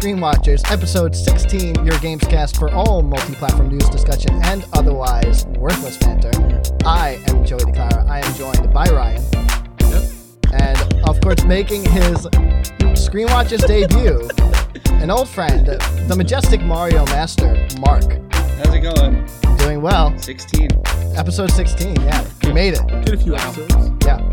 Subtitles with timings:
[0.00, 4.30] Welcome to Screen Watchers, episode 16, your games cast for all multi platform news discussion
[4.44, 6.30] and otherwise worthless banter.
[6.86, 8.08] I am Joey DeClara.
[8.08, 9.22] I am joined by Ryan.
[10.54, 12.26] And of course, making his
[12.94, 14.26] Screen Watchers debut,
[15.02, 18.04] an old friend, the majestic Mario Master, Mark.
[18.32, 19.28] How's it going?
[19.58, 20.16] Doing well.
[20.18, 20.70] 16.
[21.14, 22.26] Episode 16, yeah.
[22.44, 22.86] We made it.
[23.04, 23.50] Did a few Wow.
[23.50, 24.06] episodes.
[24.06, 24.30] Yeah.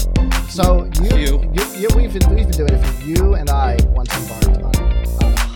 [0.48, 1.52] So you, Few.
[1.54, 4.64] you, you we've been we've been doing it for you and I once embarked on,
[4.64, 4.77] on a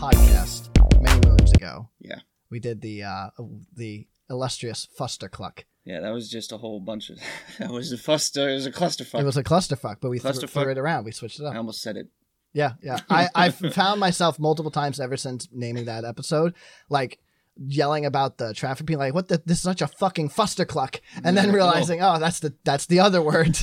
[0.02, 0.70] podcast
[1.00, 1.88] many moons ago.
[2.00, 2.22] Yeah.
[2.50, 3.30] We did the uh
[3.76, 5.66] the illustrious Fuster Cluck.
[5.86, 7.20] Yeah, that was just a whole bunch of.
[7.60, 8.50] that was a fuster.
[8.50, 9.20] It was a clusterfuck.
[9.20, 10.50] It was a clusterfuck, but we threw, Clusterfuck.
[10.64, 11.06] threw it around.
[11.06, 11.54] We switched it up.
[11.54, 12.08] I almost said it.
[12.52, 13.00] Yeah, yeah.
[13.12, 16.56] I I've found myself multiple times ever since naming that episode,
[16.90, 17.20] like
[17.56, 21.00] yelling about the traffic being like what the this is such a fucking fuster cluck
[21.24, 21.54] and then Yeah.
[21.56, 23.58] realizing oh that's the that's the other word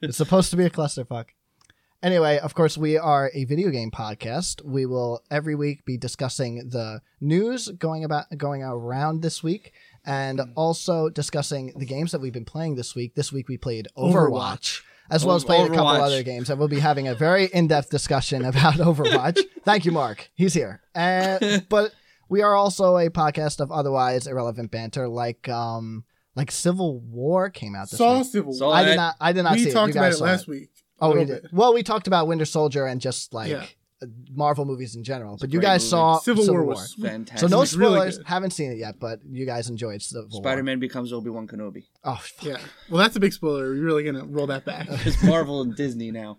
[0.00, 1.26] it's supposed to be a clusterfuck
[2.04, 4.62] anyway of course we are a video game podcast.
[4.64, 9.72] We will every week be discussing the news going about going around this week
[10.04, 10.50] and Hmm.
[10.54, 13.14] also discussing the games that we've been playing this week.
[13.14, 14.82] This week we played overwatch, Overwatch.
[15.10, 17.90] as well as playing a couple other games and we'll be having a very in-depth
[17.90, 19.40] discussion about overwatch.
[19.64, 20.30] Thank you mark.
[20.34, 20.82] He's here.
[20.94, 21.92] And but
[22.28, 26.04] we are also a podcast of otherwise irrelevant banter like um
[26.36, 28.26] like civil war came out this Saw week.
[28.26, 28.74] Civil War.
[28.74, 30.70] i did not i did not see We talked You about it saw last week.
[31.00, 33.64] Oh we did well we talked about winter soldier and just like Yeah.
[34.02, 35.90] uh, marvel movies in general but you great guys movie.
[35.90, 37.06] saw Civil, War was sweet.
[37.08, 37.38] Fantastic.
[37.40, 38.26] so no was really spoilers good.
[38.26, 40.42] haven't seen it yet but you guys enjoyed civil War.
[40.42, 41.84] Spider-Man becomes Obi Wan Kenobi.
[42.04, 42.44] oh fuck.
[42.44, 42.58] Yeah.
[42.90, 43.64] Well, that's a big spoiler.
[43.70, 44.86] We're really gonna roll that back.
[45.06, 46.38] It's Marvel and Disney now.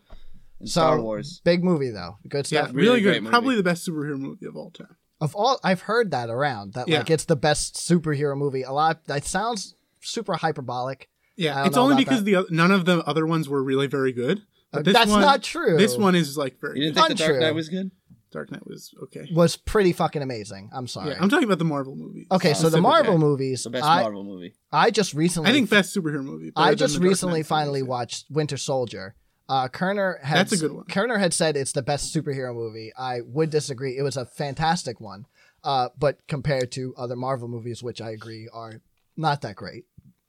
[0.60, 1.42] And so Star Wars.
[1.44, 3.24] big movie though good yeah, stuff really really great good.
[3.24, 3.32] movie.
[3.32, 4.96] Probably the best superhero movie of all time.
[5.20, 7.00] of all I've heard that around that Yeah.
[7.00, 8.62] like it's the best superhero movie.
[8.64, 11.10] A lot that sounds super hyperbolic.
[11.38, 12.48] I Yeah, it's only because that.
[12.50, 14.42] the none of the other ones were really very good.
[14.72, 15.78] But this That's one- not true.
[15.78, 16.80] This one is like very.
[16.80, 17.08] You didn't good.
[17.08, 17.92] think The Dark Knight was good?
[18.32, 19.30] Dark Knight was okay.
[19.34, 20.70] was pretty fucking amazing.
[20.74, 21.12] I'm sorry.
[21.12, 22.28] Yeah, I'm talking about the Marvel movies.
[22.32, 22.82] okay, so the.
[22.82, 23.22] Marvel okay.
[23.24, 24.54] movies, the best I, Marvel movie.
[24.74, 26.52] I just recently I think best superhero movie.
[26.56, 27.90] I just recently Knight finally series.
[27.90, 29.16] watched Winter Soldier.
[29.48, 30.86] Uh, Kerner had That's a good one.
[30.86, 32.92] Kerner had said it's the best superhero movie.
[32.98, 33.96] I would disagree.
[33.98, 35.28] It was a fantastic one,
[35.64, 38.82] uh, but compared to other Marvel movies, which I agree are
[39.16, 39.86] not that great.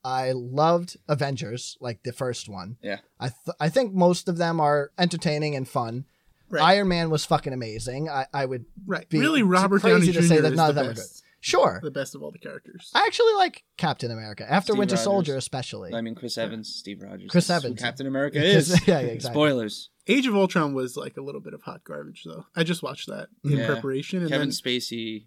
[0.06, 2.77] I loved Avengers, like the first one.
[2.81, 2.99] Yeah.
[3.19, 6.05] I th- I think most of them are entertaining and fun.
[6.49, 6.62] Right.
[6.62, 8.09] Iron Man was fucking amazing.
[8.09, 9.09] I, I would Right.
[9.09, 10.27] be really, Robert crazy Downey to Jr.
[10.27, 11.25] say that is none the of them are best.
[11.41, 11.81] sure.
[11.83, 12.93] The best of all the characters.
[12.95, 15.05] I actually like Captain America after Steve Winter Rogers.
[15.05, 15.93] Soldier, especially.
[15.93, 17.28] I mean, Chris Evans, Steve Rogers.
[17.31, 17.81] Chris Evans.
[17.81, 18.71] Captain America is.
[18.87, 19.34] yeah, yeah, exactly.
[19.41, 19.91] Spoilers.
[20.06, 22.47] Age of Ultron was like a little bit of hot garbage, though.
[22.55, 23.66] I just watched that in Yeah.
[23.66, 25.25] preparation, and Kevin then Spacey.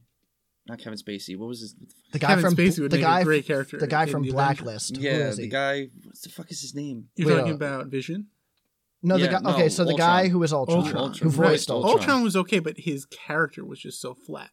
[0.70, 1.36] Not Kevin Spacey.
[1.38, 1.76] What was his.
[2.12, 3.78] The guy Kevin from Spacey would the make guy a great character.
[3.80, 4.96] the guy from the Blacklist.
[4.96, 5.88] Who Yeah, is the guy.
[6.04, 7.10] What the fuck is his name?
[7.16, 8.28] You're Wait, talking uh, about Vision.
[9.02, 9.40] No, the Yeah, guy.
[9.40, 10.08] no, okay, so the Ultron.
[10.08, 11.14] guy who was Ultron, Ultron.
[11.14, 11.92] who Right, voiced Ultron.
[12.00, 12.24] Ultron.
[12.24, 14.50] was okay, but his character was just so flat.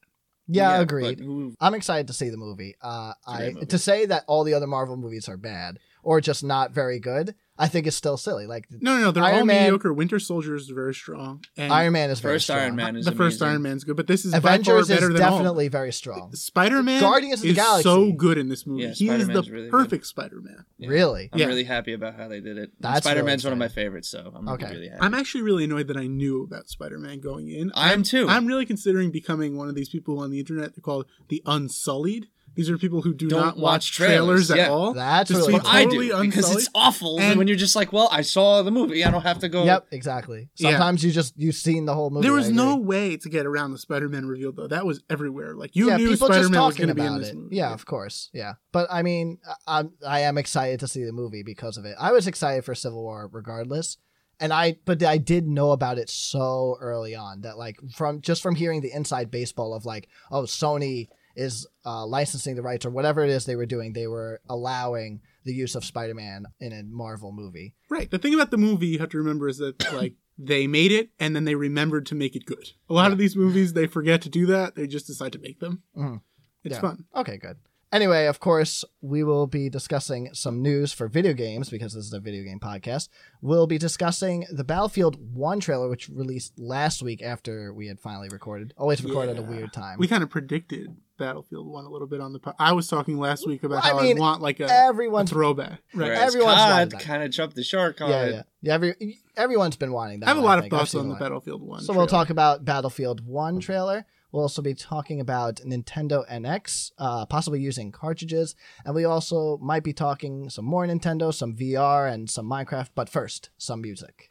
[0.48, 1.18] Yeah, but agreed.
[1.20, 2.76] who- I'm excited to see the movie.
[2.82, 3.66] Uh, a I great movie.
[3.66, 7.34] to say that all the other Marvel movies are bad or just not very good.
[7.58, 8.46] I think is still silly.
[8.46, 9.10] Like No, no, no.
[9.12, 9.92] They're Iron all Man- mediocre.
[9.92, 11.42] Winter Soldier is very strong.
[11.56, 12.58] And Iron Man is very First strong.
[12.60, 13.48] Iron Man is the first amazing.
[13.48, 15.30] Iron Man's good, but this is Avengers by far is better than all.
[15.38, 16.34] definitely very strong.
[16.34, 17.82] Spider Man Guardians of the is Galaxy.
[17.84, 18.82] so good in this movie.
[18.82, 20.64] Yeah, he is the really perfect Spider Man.
[20.78, 20.88] Yeah.
[20.90, 21.30] Really?
[21.32, 21.46] I'm Yeah.
[21.46, 22.72] really happy about how they did it.
[22.98, 24.70] Spider Man's really one of my favorites, so I'm Okay.
[24.70, 25.00] really happy.
[25.02, 27.72] I'm actually really annoyed that I knew about Spider Man going in.
[27.74, 28.28] I am too.
[28.28, 30.74] I'm really considering becoming one of these people on the internet.
[30.76, 32.28] They're called the Unsullied.
[32.56, 34.68] These are people who do Don't not watch watch trailers, trailers, at yeah.
[34.70, 34.94] all.
[34.94, 37.20] That's Just really be But I totally do because it's awful.
[37.20, 39.04] And- when you're just like, well, I saw the movie.
[39.04, 39.64] I don't have to go.
[39.64, 40.48] Yep, exactly.
[40.56, 40.70] Yeah.
[40.70, 42.22] Sometimes you just you've seen the whole movie.
[42.26, 44.68] There was no way to get around the Spider Man reveal though.
[44.68, 45.54] That was everywhere.
[45.54, 47.36] Like you yeah, knew people Spider-Man was talking going to be in about this it.
[47.36, 47.56] movie.
[47.56, 48.30] Yeah, of course.
[48.32, 51.94] Yeah, but I mean, I'm I am excited to see the movie because of it.
[52.00, 53.98] I was excited for Civil War regardless,
[54.40, 58.42] and I but I did know about it so early on that like from just
[58.42, 62.90] from hearing the inside baseball of like oh Sony is uh, licensing the rights or
[62.90, 66.82] whatever it is they were doing, they were allowing the use of Spider-Man in a
[66.82, 67.74] Marvel movie.
[67.88, 68.10] Right.
[68.10, 71.10] The thing about the movie you have to remember is that like they made it
[71.20, 72.72] and then they remembered to make it good.
[72.90, 74.74] A lot of these movies they forget to do that.
[74.74, 75.82] They just decide to make them.
[75.96, 76.20] Mhm.
[76.64, 76.80] It's Yeah.
[76.80, 77.04] fun.
[77.14, 77.56] Okay, good.
[77.92, 82.12] Anyway, of course, we will be discussing some news for video games because this is
[82.12, 83.08] a video game podcast.
[83.40, 88.28] We'll be discussing the Battlefield 1 trailer, which released last week after we had finally
[88.28, 88.74] recorded.
[88.76, 89.98] Oh, Always recorded at a weird time.
[90.00, 92.40] We kind of predicted Battlefield One a little bit on the.
[92.40, 94.64] Po- I was talking last week about Well, I how I, mean, want like a,
[94.66, 95.80] a Everyone's throwback.
[95.94, 96.08] Right.
[96.08, 97.06] Whereas Everyone's wanted COD that.
[97.06, 98.32] kind of jumped the shark on yeah, it.
[98.32, 98.74] yeah, yeah.
[98.74, 100.26] Every, everyone's been wanting that.
[100.26, 100.74] I have a lot of think.
[100.74, 101.14] I've thoughts on the.
[101.14, 101.80] Battlefield One.
[101.82, 104.04] So we'll talk about Battlefield 1 trailer.
[104.32, 108.54] We'll also be talking about Nintendo NX, uh, possibly using cartridges.
[108.84, 112.90] And we also might be talking some more Nintendo, some VR, and some Minecraft.
[112.94, 114.30] But first, some music.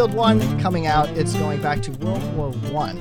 [0.00, 1.10] Battlefield 1 coming out.
[1.10, 2.98] It's going back to World War 1.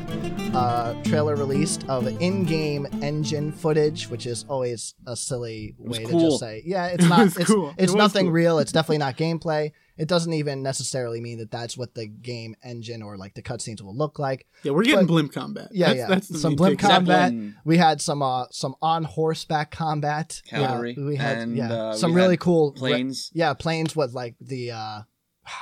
[0.53, 6.39] Uh, trailer released of in-game engine footage, which is always a silly way to just
[6.39, 7.19] say, yeah, it's not.
[7.23, 7.73] was it's cool.
[7.77, 8.33] it's It nothing cool.
[8.33, 8.59] real.
[8.59, 9.71] It's definitely not gameplay.
[9.95, 13.81] It doesn't even necessarily mean that that's what the game engine or like the cutscenes
[13.81, 14.45] will look like.
[14.63, 15.69] Yeah, we're getting But- blimp combat.
[15.71, 16.07] Yeah, that's, yeah.
[16.07, 16.89] That's the Some blimp takeaway.
[16.89, 17.29] combat.
[17.29, 17.55] Zeppelin.
[17.63, 20.41] We had some uh some on horseback combat.
[20.49, 20.95] Cavalry.
[20.97, 23.31] Yeah, we had And, yeah uh, some we really had cool re- Planes.
[23.33, 24.71] yeah, planes with like the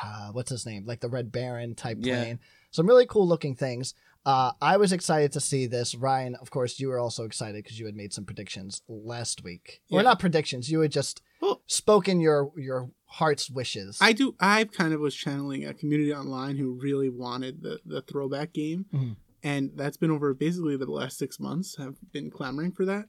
[0.04, 0.86] uh, what's his name?
[0.86, 2.22] Like the Red Baron type Yeah.
[2.24, 2.40] plane.
[2.72, 3.94] Some really cool looking things.
[4.26, 5.96] Uh, I was excited to see this.
[5.96, 9.82] Ryan, of course, you were also excited because you had made some predictions last week,
[9.90, 10.04] or Yeah.
[10.04, 10.70] not predictions.
[10.70, 13.98] You had just Well- spoken your your heart's wishes.
[14.02, 14.36] I do.
[14.38, 18.86] I kind of was channeling a community online who really wanted the the throwback game,
[18.94, 19.16] Mhm.
[19.44, 21.78] and that's been over basically the last six months.
[21.78, 23.08] Have been clamoring for that.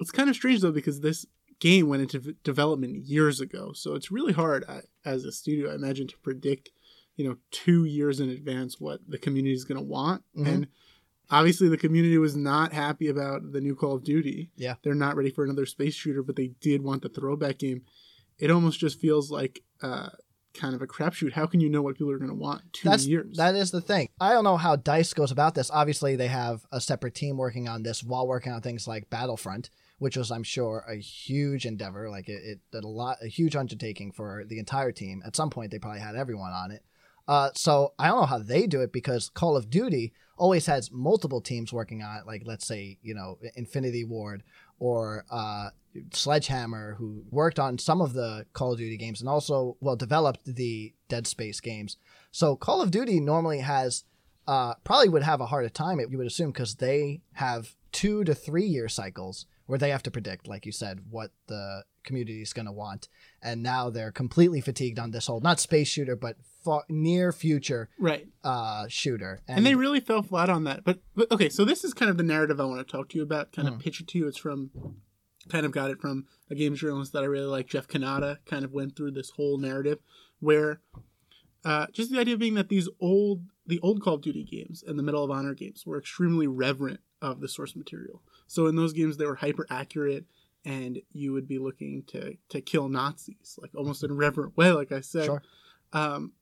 [0.00, 1.26] It's kind of strange though because this
[1.58, 4.64] game went into development years ago, so it's really hard
[5.04, 6.70] as a studio, I imagine, to predict,
[7.16, 10.22] you know, two years in advance what the community is going to want.
[10.36, 10.46] Mhm.
[10.46, 10.66] And
[11.30, 14.50] obviously, the community was not happy about the new Call of Duty.
[14.56, 14.74] Yeah.
[14.82, 17.82] they're not ready for another space shooter, but they did want the throwback game.
[18.38, 20.10] It almost just feels like uh,
[20.52, 21.32] kind of a crapshoot.
[21.32, 23.36] How can you know what people are going to want two That's years?
[23.38, 24.08] that is the thing.
[24.20, 25.70] I don't know how Dice goes about this.
[25.70, 29.70] Obviously, they have a separate team working on this while working on things like Battlefront,
[29.98, 32.10] which was, I'm sure, a huge endeavor.
[32.10, 35.22] Like it, it did a lot, a huge undertaking for the entire team.
[35.26, 36.82] At some point, they probably had everyone on it.
[37.28, 40.92] Uh, so I don't know how they do it because Call of Duty always has
[40.92, 42.26] multiple teams working on it.
[42.26, 44.42] Like let's say you know Infinity Ward
[44.78, 45.70] or uh,
[46.12, 50.44] Sledgehammer, who worked on some of the Call of Duty games and also well developed
[50.44, 51.96] the Dead Space games.
[52.30, 54.04] So Call of Duty normally has
[54.46, 55.98] uh, probably would have a harder time.
[55.98, 60.10] You would assume because they have two to three year cycles where they have to
[60.10, 63.08] predict, like you said, what the community is going to want.
[63.42, 67.88] And now they're completely fatigued on this whole not space shooter, but far, near future
[67.98, 68.26] right.
[68.44, 69.42] uh, shooter.
[69.48, 70.84] And, they really fell flat on that.
[70.84, 73.16] But, but okay, so this is kind of the narrative I want to talk to
[73.16, 73.74] you about, kind Hmm.
[73.74, 74.28] of pitch it to you.
[74.28, 74.70] It's from,
[75.48, 78.64] kind of got it from a games journalist that I really like, Jeff Cannata, kind
[78.64, 79.98] of went through this whole narrative
[80.38, 80.80] where
[81.64, 84.96] uh, just the idea being that these old, the old Call of Duty games and
[84.96, 88.22] the Medal of Honor games were extremely reverent of the source material.
[88.46, 90.24] So in those games, they were hyper accurate
[90.64, 94.72] and you would be looking to, to kill Nazis, like almost in a reverent way,
[94.72, 95.26] like I said.
[95.26, 95.42] Sure.
[95.92, 96.32] Um,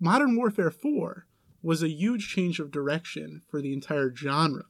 [0.00, 1.26] Modern Warfare 4
[1.62, 4.64] was a huge change of direction for the entire genre.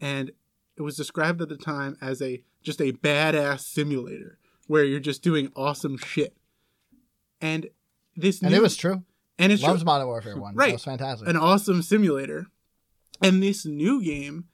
[0.00, 0.32] And
[0.76, 5.22] it was described at the time as a just a badass simulator where you're just
[5.22, 6.36] doing awesome shit.
[7.40, 7.68] And
[8.16, 9.02] this and new, it was true.
[9.38, 10.54] and it's Loves true, Modern Warfare One.
[10.54, 10.68] Right.
[10.68, 11.28] That was fantastic.
[11.28, 12.46] an awesome simulator.
[13.22, 14.44] And this new game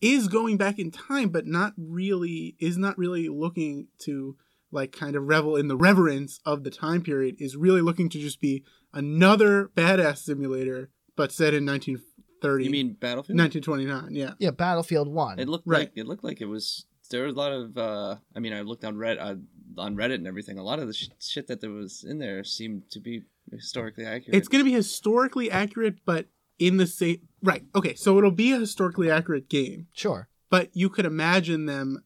[0.00, 4.36] is going back in time, but not really is not really looking to
[4.70, 7.36] like kind of revel in the reverence of the time period.
[7.38, 12.64] Is really looking to just be another badass simulator, but set in 1930.
[12.64, 13.38] You mean Battlefield?
[13.38, 14.14] 1929?
[14.14, 14.34] Yeah.
[14.38, 15.38] yeah, Battlefield One.
[15.38, 15.80] It looked Right.
[15.80, 16.86] like it looked like it was.
[17.10, 17.78] There was a lot of.
[17.78, 19.36] uh I mean, I looked on Reddit, uh,
[19.80, 20.58] on Reddit and everything.
[20.58, 24.04] A lot of the sh- shit that there was in there seemed to be historically
[24.04, 24.34] accurate.
[24.36, 26.26] It's going to be historically accurate, but
[26.58, 27.64] in the same right.
[27.74, 30.28] Okay, so it'll be a historically accurate game, sure.
[30.50, 32.02] but you could imagine them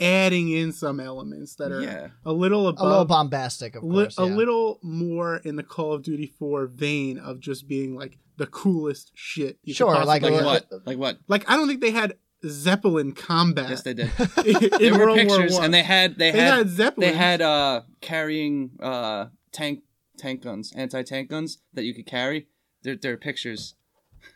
[0.00, 2.08] adding in some elements that are yeah.
[2.24, 4.18] a little A little bombastic, of li- course.
[4.18, 8.46] a little more in the Call of Duty 4 vein of just being like the
[8.46, 9.58] coolest shit.
[9.62, 10.66] You could Sure, like Like uh, what?
[10.84, 11.18] Like what?
[11.28, 13.70] like I don't think they had Zeppelin combat.
[13.70, 14.10] Yes, they did.
[14.44, 15.64] in There were World pictures, War One.
[15.66, 17.10] and they had they, They had, had Zeppelin.
[17.10, 19.80] they had uh carrying uh tank
[20.18, 22.48] tank guns, anti tank guns that you could carry.
[22.82, 23.76] There, there are pictures.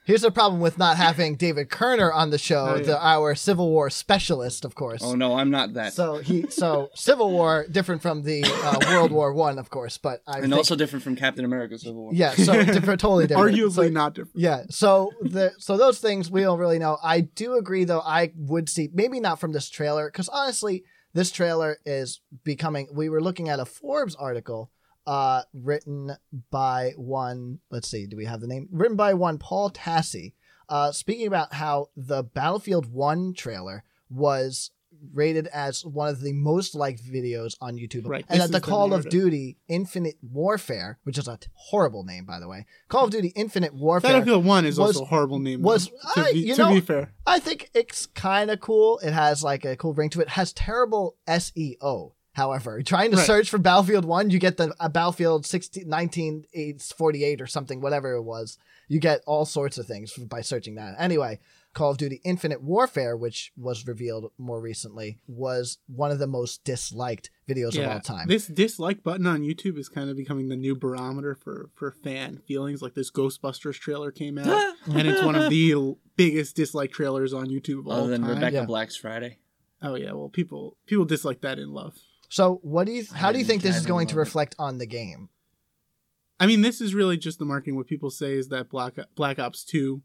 [0.05, 2.83] Here's the problem with not having David Kerner on the show, Oh, yeah.
[2.83, 5.03] the, our Civil War specialist, of course.
[5.05, 5.93] Oh no, I'm not that.
[5.93, 10.23] So he, so Civil War different from the uh, World War One, of course, but
[10.27, 12.11] I and think, also different from Captain America: Civil War.
[12.15, 13.55] yeah, so different, totally different.
[13.55, 14.37] arguably So- not different.
[14.39, 14.63] Yeah.
[14.71, 16.97] So the so those things we don't really know.
[17.03, 18.01] I do agree though.
[18.01, 22.89] I would see maybe not from this trailer because honestly, this trailer is becoming.
[22.95, 24.71] We were looking at a Forbes article,
[25.09, 26.13] uh, written
[26.51, 27.59] by one.
[27.71, 28.07] Let's see.
[28.07, 28.69] Do we have the name?
[28.71, 30.35] Written by one Paul Tassi.
[30.69, 34.71] Uh, speaking about how the Battlefield One trailer was
[35.15, 38.07] rated as one of the most liked videos on YouTube.
[38.07, 39.09] Right, And this that the is the Call of.
[39.09, 43.73] Duty Infinite Warfare, which is a horrible name by the way, Call of Duty Infinite
[43.75, 45.63] Warfare Battlefield 1 is was- also a horrible name.
[45.63, 47.15] was- though, to, I- be, you to know- be fair.
[47.27, 48.99] I think it's kind of cool.
[48.99, 50.25] It has like a cool ring to it.
[50.25, 52.13] it has terrible SEO.
[52.39, 53.27] However, trying to Right.
[53.27, 58.23] search for Battlefield 1, you get the uh, Battlefield 16, 1948 or something, whatever it
[58.23, 58.59] was.
[58.89, 60.95] You get all sorts of things by searching that.
[60.99, 61.41] Anyway,
[61.75, 66.65] Call of Duty Infinite Warfare, which was revealed more recently, was one of the most
[66.65, 68.27] disliked videos of all time.
[68.29, 72.39] This dislike button on YouTube is kind of becoming the new barometer for for fan
[72.47, 72.81] feelings.
[72.81, 77.49] Like this Ghostbusters trailer came out, and it's one of the biggest dislike trailers on
[77.49, 78.31] YouTube of all Other than time.
[78.31, 78.65] Rebecca Yeah.
[78.65, 79.39] Black's Friday.
[79.83, 81.97] Oh yeah, well people people dislike that in love.
[82.29, 83.05] So, what do you?
[83.13, 84.21] How do you think this is going to love it.
[84.21, 85.29] reflect on the game?
[86.41, 87.77] I mean, this is really just the marketing.
[87.77, 90.03] What people say is that Black Black Ops Two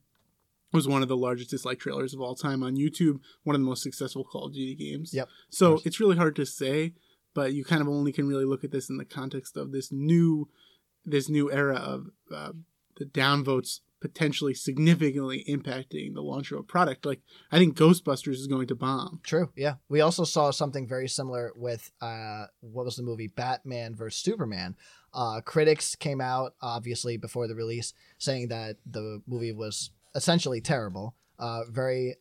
[0.72, 3.20] was one of the largest dislike trailers of all time on YouTube.
[3.44, 5.14] One of the most successful Call of Duty games.
[5.14, 5.30] Yep.
[5.50, 6.94] So it's really hard to say,
[7.34, 9.92] but you kind of only can really look at this in the context of this
[9.92, 10.50] new
[11.06, 12.54] this new era of uh,
[12.98, 17.06] the downvotes potentially significantly impacting the launch of a product.
[17.06, 17.22] Like
[17.54, 19.22] I think Ghostbusters is going to bomb.
[19.24, 19.50] True.
[19.56, 19.76] Yeah.
[19.88, 24.76] We also saw something very similar with uh, what was the movie Batman versus Superman.
[25.14, 31.16] Uh, critics came out obviously before the release saying that the movie was essentially terrible.
[31.40, 32.18] Uh, very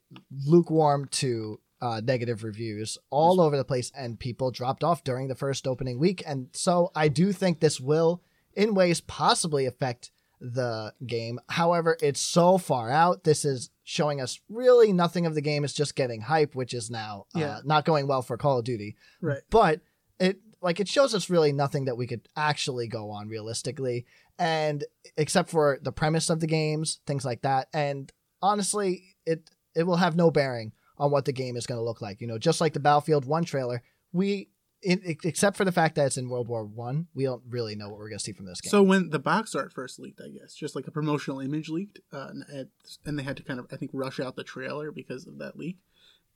[0.46, 5.34] lukewarm to uh, negative reviews all over the place, and people dropped off during the
[5.34, 6.22] first opening week.
[6.24, 8.22] And so I do think this will,
[8.54, 11.38] in ways, possibly affect the game.
[11.48, 13.22] However, it's so far out.
[13.22, 15.62] This is showing us really nothing of the game.
[15.62, 18.96] It's just getting hype, which is now uh, not going well for Call of Duty.
[19.20, 19.42] Right.
[19.50, 19.80] But
[20.18, 24.04] it like it shows us really nothing that we could actually go on realistically,
[24.38, 24.84] and
[25.16, 27.68] except for the premise of the games, things like that.
[27.72, 31.84] And honestly, it it will have no bearing on what the game is going to
[31.84, 32.20] look like.
[32.20, 33.82] You know, just like the Battlefield One trailer,
[34.12, 34.48] we.
[34.82, 37.88] It, except for the fact that it's in World War One, we don't really know
[37.88, 38.70] what we're going to see from this game.
[38.70, 42.00] So when the box art first leaked, I guess just like a promotional image leaked,
[42.12, 42.68] uh, and,
[43.04, 45.56] and they had to kind of I think rush out the trailer because of that
[45.56, 45.76] leak,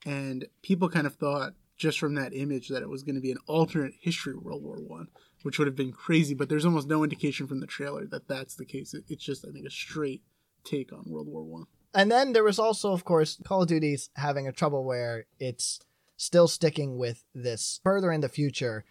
[0.05, 3.31] and people kind of thought just from that image that it was going to be
[3.31, 5.07] an alternate history of World War One,
[5.43, 6.33] which would have been crazy.
[6.33, 8.93] But there's almost no indication from the trailer that that's the case.
[8.93, 10.23] It, it's just I think a straight
[10.63, 11.65] take on World War One.
[11.93, 15.79] And then there was also, of course, Call of Duty's having a trouble where it's
[16.17, 18.83] still sticking with this further in the future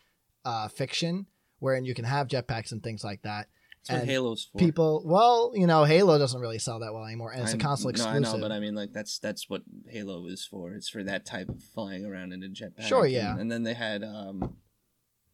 [0.44, 1.26] uh, fiction,
[1.58, 3.48] wherein you can have jetpacks and things like that.
[3.88, 4.58] That's what And Halo's for.
[4.58, 7.60] People, well, you know, Halo doesn't really sell that well anymore, and it's a I'm-
[7.60, 8.34] console No, exclusive.
[8.34, 10.72] I know, but I mean, like that's that's what Halo is for.
[10.72, 12.82] It's for that type of flying around in a jetpack.
[12.88, 13.36] Sure, yeah.
[13.38, 14.56] And, then they had um,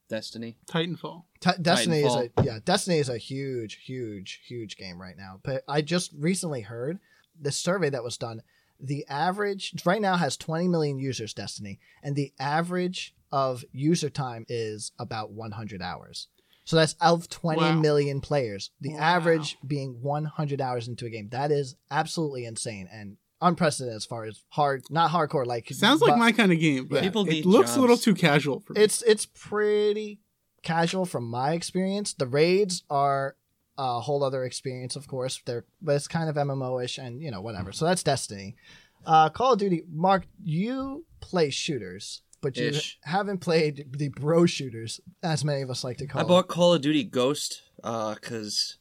[0.08, 0.58] Destiny.
[0.66, 1.25] Titanfall.
[1.40, 5.40] T- Destiny is a yeah, Destiny is a huge, huge, huge game right now.
[5.42, 6.99] But I just recently heard
[7.40, 8.42] this survey that was done.
[8.84, 14.44] The average right now has 20 million users, Destiny, and the average of user time
[14.48, 16.28] is about 100 hours.
[16.64, 18.22] So that's of twenty million Wow.
[18.22, 18.70] players.
[18.80, 18.98] The Wow.
[19.00, 21.28] average being 100 hours into a game.
[21.30, 25.44] That is absolutely insane and unprecedented as far as hard, not hardcore.
[25.46, 28.14] Like Sounds like my kind of game, but People it need looks a little too
[28.14, 28.80] casual for me.
[28.82, 30.20] it's it's pretty
[30.62, 32.12] casual from my experience.
[32.14, 33.36] The raids are
[33.79, 35.41] a whole other experience, of course.
[35.45, 37.73] They're but it's kind of MMO-ish and you know whatever.
[37.73, 38.57] So that's Destiny.
[39.05, 39.83] Uh, Call of Duty.
[39.91, 42.99] Mark, you play shooters, but you Ish.
[43.02, 46.21] haven't played the bro shooters, as many of us like to call.
[46.21, 48.76] I bought Call of Duty Ghost because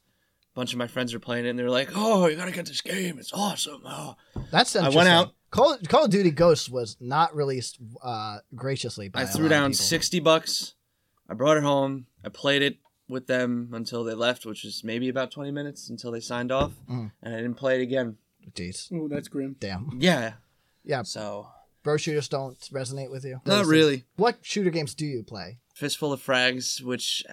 [0.54, 2.66] a bunch of my friends were playing it, and they're like, "Oh, you gotta get
[2.68, 3.18] this game!
[3.18, 4.16] It's awesome!" Oh.
[4.52, 9.10] That's I went out- Call, Call of Duty Ghost was not released uh, graciously.
[9.10, 10.76] By I threw down sixty bucks.
[11.30, 12.06] I brought it home.
[12.24, 12.78] I played it
[13.12, 16.72] with them until they left, which was maybe about twenty minutes until they signed off,
[16.90, 17.12] Mhm.
[17.22, 18.18] and I didn't play it again.
[18.54, 19.56] Jeez, oh, that's grim.
[19.60, 19.92] damn.
[20.00, 20.34] Yeah.
[20.84, 21.04] Yeah.
[21.04, 21.48] So
[21.84, 23.42] Bro shooters don't resonate with you.
[23.46, 24.06] not really.
[24.16, 25.60] What shooter games do you play?
[25.76, 27.24] Fistful of frags, which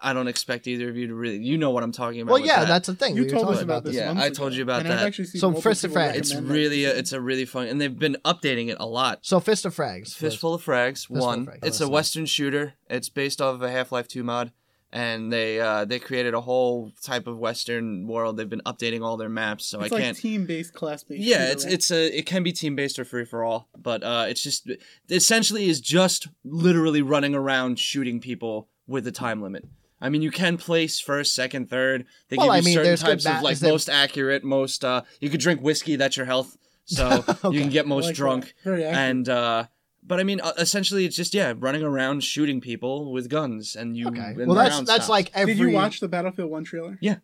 [0.00, 1.38] I don't expect either of you to really.
[1.38, 2.32] You know what I'm talking about.
[2.34, 2.68] Well, with yeah, that.
[2.68, 3.16] that's the thing.
[3.16, 3.94] You We were told us talking about this.
[3.96, 5.06] Yeah, months I told ago, you about and I've that.
[5.08, 6.14] actually seen So multiple Fist of people Frags.
[6.14, 8.86] It's recommend that really a, it's a really fun, and they've been updating it a
[8.86, 9.18] lot.
[9.22, 10.00] So Fist of Frags.
[10.04, 11.46] was- Fistful of Frags, of one.
[11.46, 11.58] Frags.
[11.64, 12.74] It's Oh, a that's Western shooter.
[12.88, 14.52] It's based off of a Half Life Two mod,
[14.92, 18.36] and they uh, they created a whole type of Western world.
[18.36, 20.16] They've been updating all their maps, so It's I like can't.
[20.16, 21.22] team-based, class-based.
[21.22, 21.74] yeah, shooter, it's right?
[21.74, 24.70] it's a it can be team based or free for all, but uh, it's just
[25.10, 29.64] essentially is just literally running around shooting people with a time limit.
[30.00, 32.06] I mean, you can place first, second, third.
[32.28, 34.84] They Well, give you I mean, certain types of like most accurate, most.
[34.84, 35.96] Uh, you could drink whiskey.
[35.96, 37.48] That's your health, so Okay.
[37.56, 39.64] you can get most like drunk and uh
[40.08, 43.96] but I mean, uh, essentially, it's just yeah, running around shooting people with guns, and
[43.96, 44.08] you.
[44.08, 44.20] Okay.
[44.20, 45.08] and Well, that's that's stops.
[45.08, 45.54] like every.
[45.54, 46.98] Did you watch the Battlefield One trailer?
[47.00, 47.16] Yeah.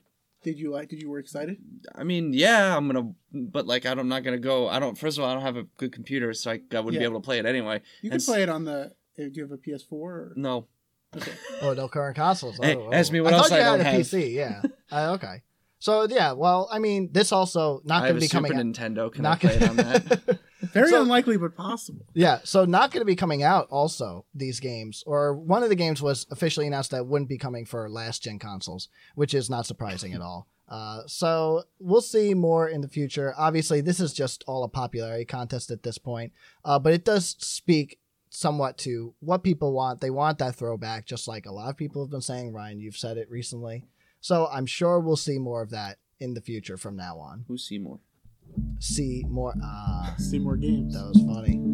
[0.43, 0.88] Did you like?
[0.91, 1.57] Did you were excited?
[1.95, 4.69] I mean, yeah, I'm gonna, but like, I'm not gonna go.
[4.69, 4.97] I don't.
[4.97, 7.19] First of all, I don't have a good computer, so I, I wouldn't be able
[7.21, 7.81] to play it anyway.
[8.03, 8.79] You And can play it on the.
[8.83, 9.93] uh, Do you have a PS4?
[9.93, 10.33] Or?
[10.37, 10.67] No,
[11.17, 11.33] Okay.
[11.62, 12.59] Oh, no current consoles.
[12.61, 13.14] Hey, Oh, ask oh.
[13.14, 14.00] me what I else thought you I had don't a have.
[14.03, 14.35] PC.
[14.35, 14.62] Yeah.
[14.93, 15.43] uh, okay.
[15.79, 18.49] So yeah, well, I mean, this also not I going have to a be Super
[18.55, 18.59] coming.
[18.59, 18.75] out.
[18.75, 19.12] Nintendo.
[19.12, 20.38] Can not I play it on that?
[20.75, 22.04] Very So- unlikely, but possible.
[22.12, 23.69] Yeah, so not going to be coming out.
[23.71, 27.64] Also, these games, or one of the games was officially announced that wouldn't be coming
[27.64, 30.47] for last gen consoles, which is not surprising at all.
[30.66, 33.35] Uh, so we'll see more in the future.
[33.37, 36.33] Obviously, this is just all a popularity contest at this point,
[36.64, 37.99] uh, but it does speak
[38.31, 40.00] somewhat to what people want.
[40.00, 42.54] They want that throwback, just like a lot of people have been saying.
[42.54, 43.85] Ryan, you've said it recently.
[44.23, 47.45] So I'm sure we'll see more of that in the future from now on.
[47.47, 47.99] Who's Seymour?
[48.81, 49.55] See more.
[49.63, 50.95] Ah, See more games.
[50.95, 51.74] that was funny.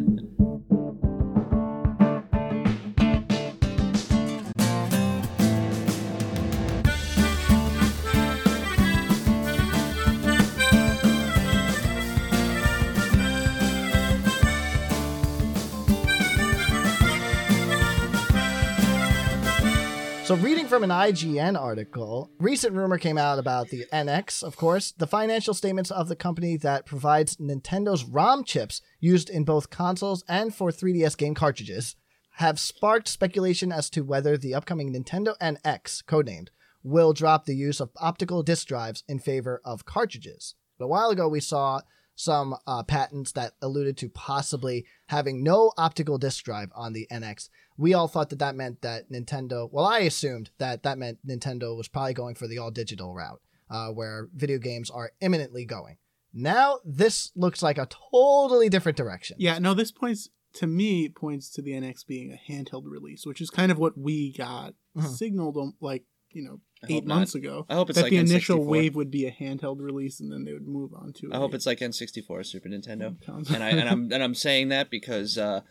[20.23, 24.91] So, reading from an IGN article, recent rumor came out about the NX, of course,
[24.91, 30.23] the financial statements of the company that provides Nintendo's ROM chips used in both consoles
[30.29, 31.95] and for 3DS game cartridges,
[32.35, 36.49] have sparked speculation as to whether the upcoming Nintendo NX, codenamed,
[36.83, 40.55] will drop the use of optical disc drives in favor of cartridges.
[40.77, 41.81] But a while ago, we saw
[42.15, 47.49] some uh, patents that alluded to possibly having no optical disc drive on the NX.
[47.77, 51.75] We all thought that that meant that Nintendo, well, I assumed that that meant Nintendo
[51.75, 55.97] was probably going for the all digital route, uh, where video games are imminently going.
[56.33, 59.37] Now, this looks like a totally different direction.
[59.39, 63.41] Yeah, no, this points to me points to the NX being a handheld release, which
[63.41, 65.15] is kind of what we got Mhm.
[65.15, 67.15] signaled um, like you know I eight hope not.
[67.15, 67.65] months ago.
[67.69, 68.65] I hope it's that like the initial N64.
[68.67, 71.29] wave would be a handheld release, and then they would move on to.
[71.33, 73.15] I hope it's like N64 or Super Nintendo.
[73.53, 75.61] and I and I'm and I'm saying that because uh,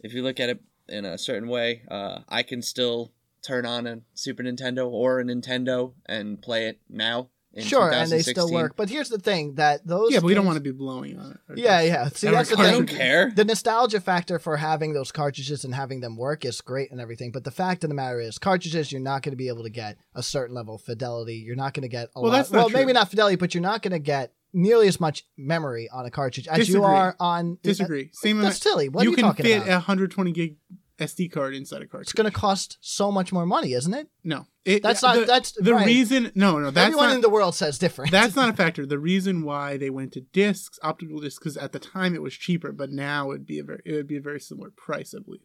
[0.00, 3.12] if you look at it in a certain way, uh, I can still
[3.42, 7.28] turn on a Super Nintendo or a Nintendo and play it now.
[7.54, 8.32] In Sure, and they 2016.
[8.34, 8.76] still work.
[8.76, 10.10] But here's the thing that those.
[10.10, 11.38] yeah, but we don't want to be blowing on it.
[11.58, 12.08] Yeah, yeah.
[12.08, 13.30] See, that's the our I don't care.
[13.34, 17.30] The nostalgia factor for having those cartridges and having them work is great and everything,
[17.30, 19.70] but the fact of the matter is, cartridges you're not going to be able to
[19.70, 21.34] get a certain level of fidelity.
[21.44, 22.38] You're not going to get a Well, lot.
[22.38, 22.78] that's not well, true.
[22.78, 26.10] maybe not fidelity, but you're not going to get nearly as much memory on a
[26.10, 27.52] cartridge as you are on.
[27.52, 28.10] Uh, Disagree.
[28.12, 28.88] Same That's silly.
[28.88, 30.56] What you are you can fit a 120 gig
[30.98, 32.06] SD card inside a cartridge.
[32.08, 34.08] it's going to cost so much more money, isn't it?
[34.24, 34.46] no.
[34.64, 35.16] It, That's not.
[35.16, 36.32] The, that's the Ryan, reason.
[36.36, 36.70] No, no.
[36.70, 37.14] That's Everyone not.
[37.16, 38.12] in the world says different.
[38.12, 38.86] that's not a factor.
[38.86, 42.32] The reason why they went to discs, optical discs, because at the time it was
[42.34, 45.18] cheaper, but now it'd be a very it would be a very similar price, I
[45.20, 45.40] believe.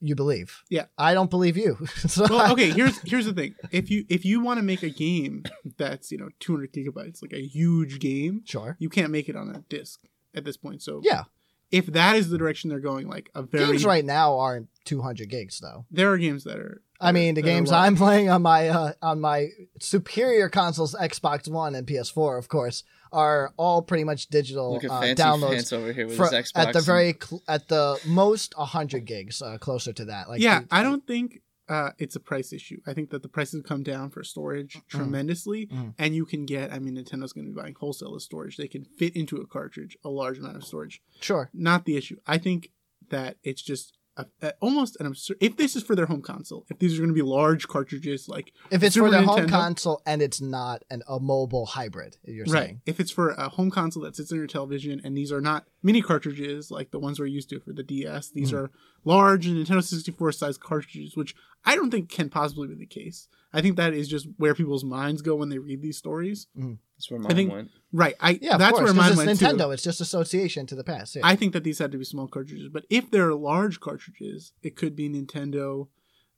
[0.00, 0.62] You believe.
[0.70, 0.86] Yeah.
[0.98, 1.86] I don't believe you.
[2.06, 2.70] so Well, okay.
[2.70, 3.54] Here's here's the thing.
[3.70, 5.44] If you if you want to make a game
[5.76, 8.76] that's you know 200 gigabytes, like a huge game, Sure.
[8.78, 10.00] you can't make it on a disc
[10.34, 10.82] at this point.
[10.82, 11.24] So Yeah.
[11.70, 15.28] if that is the direction they're going, like a very Games right now aren't 200
[15.28, 15.84] gigs though.
[15.90, 16.82] there are games that are.
[17.02, 17.72] I mean, the games?
[17.72, 19.48] I'm playing on my uh, on my
[19.80, 24.90] superior consoles, Xbox One and PS4, of course, are all pretty much digital Look at
[24.90, 25.50] uh, fancy downloads.
[25.50, 26.52] Pants over here with for- his Xbox.
[26.56, 30.28] at the and- very cl- at the most 100 gigs, uh, closer to that.
[30.28, 32.80] Like, yeah, the- I don't think uh, it's a price issue.
[32.84, 35.94] I think that the prices come down for storage tremendously, Mhm.
[35.98, 36.72] and you can get.
[36.72, 38.56] I mean, Nintendo's going to be buying wholesale storage.
[38.56, 41.00] They can fit into a cartridge a large amount of storage.
[41.20, 41.48] Sure.
[41.54, 42.16] Not the issue.
[42.26, 42.72] I think
[43.10, 43.96] that it's just.
[44.42, 45.36] A, almost an absurd.
[45.40, 48.28] If this is for their home console, if these are going to be large cartridges,
[48.28, 52.16] like If it's Super for the home console and it's not an, a mobile hybrid,
[52.24, 52.80] you're right, saying.
[52.86, 55.66] if it's for a home console that sits on your television, and these are not
[55.82, 58.56] mini cartridges like the ones we're used to for the DS, these Mm-hmm.
[58.64, 58.70] are
[59.04, 63.28] large Nintendo 64 size cartridges, which I don't think can possibly be the case.
[63.52, 66.46] I think that is just where people's minds go when they read these stories.
[66.54, 67.70] That's where mine think- went.
[67.92, 68.14] Right.
[68.20, 68.80] I Yeah, of that's course.
[68.82, 69.64] where 'cause mine it's went Nintendo.
[69.66, 69.70] too.
[69.72, 71.16] It's just association to the past.
[71.16, 71.22] Yeah.
[71.24, 74.76] I think that these had to be small cartridges, but if they're large cartridges, it
[74.76, 75.88] could be Nintendo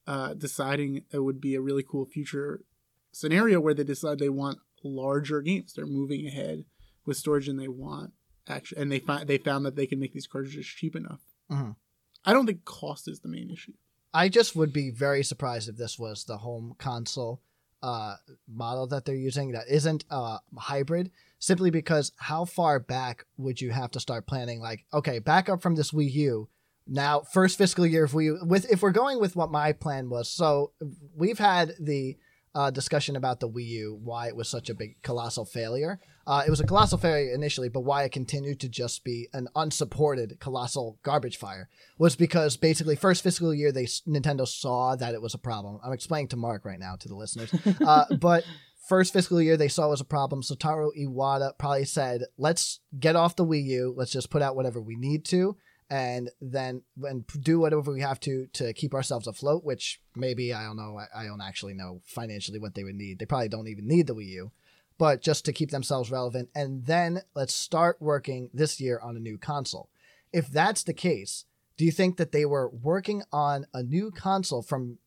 [0.07, 2.65] uh, deciding it would be a really cool future
[3.13, 5.75] scenario where they decide they want larger games.
[5.75, 6.65] They're moving ahead
[7.05, 8.13] with storage, and they want
[8.49, 11.21] actually, and they find they found that they can make these cartridges cheap enough.
[11.51, 11.77] Mhm.
[12.25, 13.75] I don't think cost is the main issue.
[14.15, 17.41] I just would be very surprised if this was the home console
[17.83, 18.17] uh,
[18.49, 23.71] model that they're using that isn't uh, hybrid, simply because how far back would you
[23.71, 24.61] have to start planning?
[24.61, 26.49] Like, okay, back up from this Wii U.
[26.87, 30.29] Now, first fiscal year Wii U, with if we're going with what my plan was,
[30.31, 30.73] so
[31.17, 32.17] we've had the
[32.55, 36.01] uh, discussion about the Wii U, why it was such a big colossal failure.
[36.27, 39.49] Uh, it was a colossal failure initially, but why it continued to just be an
[39.57, 45.23] unsupported colossal garbage fire was because basically first fiscal year they Nintendo saw that it
[45.23, 45.81] was a problem.
[45.85, 47.53] I'm explaining to Mark right now to the listeners,
[47.87, 48.45] uh, but
[48.87, 50.43] first fiscal year they saw it was a problem.
[50.43, 53.95] Satoru Iwata probably said, "Let's get off the Wii U.
[53.97, 55.57] Let's just put out whatever we need to."
[55.91, 59.65] And then and do whatever we have to to keep ourselves afloat.
[59.65, 60.99] Which maybe I don't know.
[60.99, 63.19] I, I don't actually know financially what they would need.
[63.19, 64.53] They probably don't even need the Wii U
[64.99, 66.49] but just to keep themselves relevant.
[66.55, 69.89] And then let's start working this year on a new console.
[70.33, 71.45] If that's the case,
[71.77, 74.99] do you think that they were working on a new console from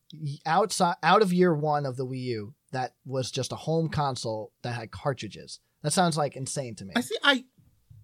[0.44, 4.52] outside out of year one of the Wii U that was just a home console
[4.62, 5.60] that had cartridges.
[5.82, 6.92] That sounds like insane to me.
[6.96, 7.16] I see.
[7.22, 7.44] I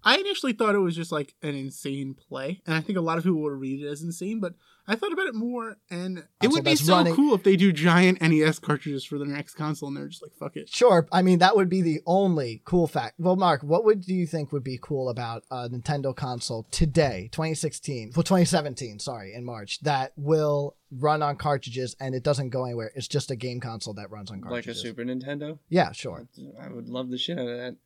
[0.04, 3.18] I initially thought it was just like an insane play, and I think a lot
[3.18, 4.40] of people would read it as insane.
[4.40, 4.54] But
[4.86, 7.54] I thought about it more, and it Console would be so running- cool if they
[7.54, 11.06] do giant NES cartridges for the next console, and they're just like, "Fuck it." Sure.
[11.12, 13.20] I mean, that would be the only cool fact.
[13.20, 17.28] Well, Mark, what would do you think would be cool about a Nintendo console today,
[17.30, 22.64] 2016, well, 2017, sorry, in March, that will run on cartridges and it doesn't go
[22.64, 22.90] anywhere?
[22.96, 24.78] It's just a game console that runs on cartridges, Like a.
[24.78, 25.60] Super Nintendo.
[25.68, 26.26] Yeah, sure.
[26.60, 27.76] I would love the shit out of that.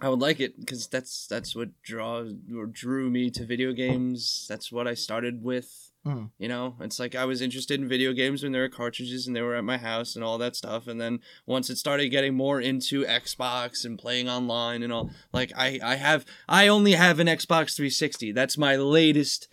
[0.00, 4.46] I would like it because that's that's what draws or drew me to video games.
[4.48, 5.92] That's what I started with.
[6.04, 6.30] Mhm.
[6.38, 9.34] You know, it's like I was interested in video games when there were cartridges and
[9.34, 10.86] they were at my house and all that stuff.
[10.86, 15.52] And then once it started getting more into Xbox and playing online and all, like
[15.56, 18.32] I I have I only have an Xbox 360.
[18.32, 19.48] That's my latest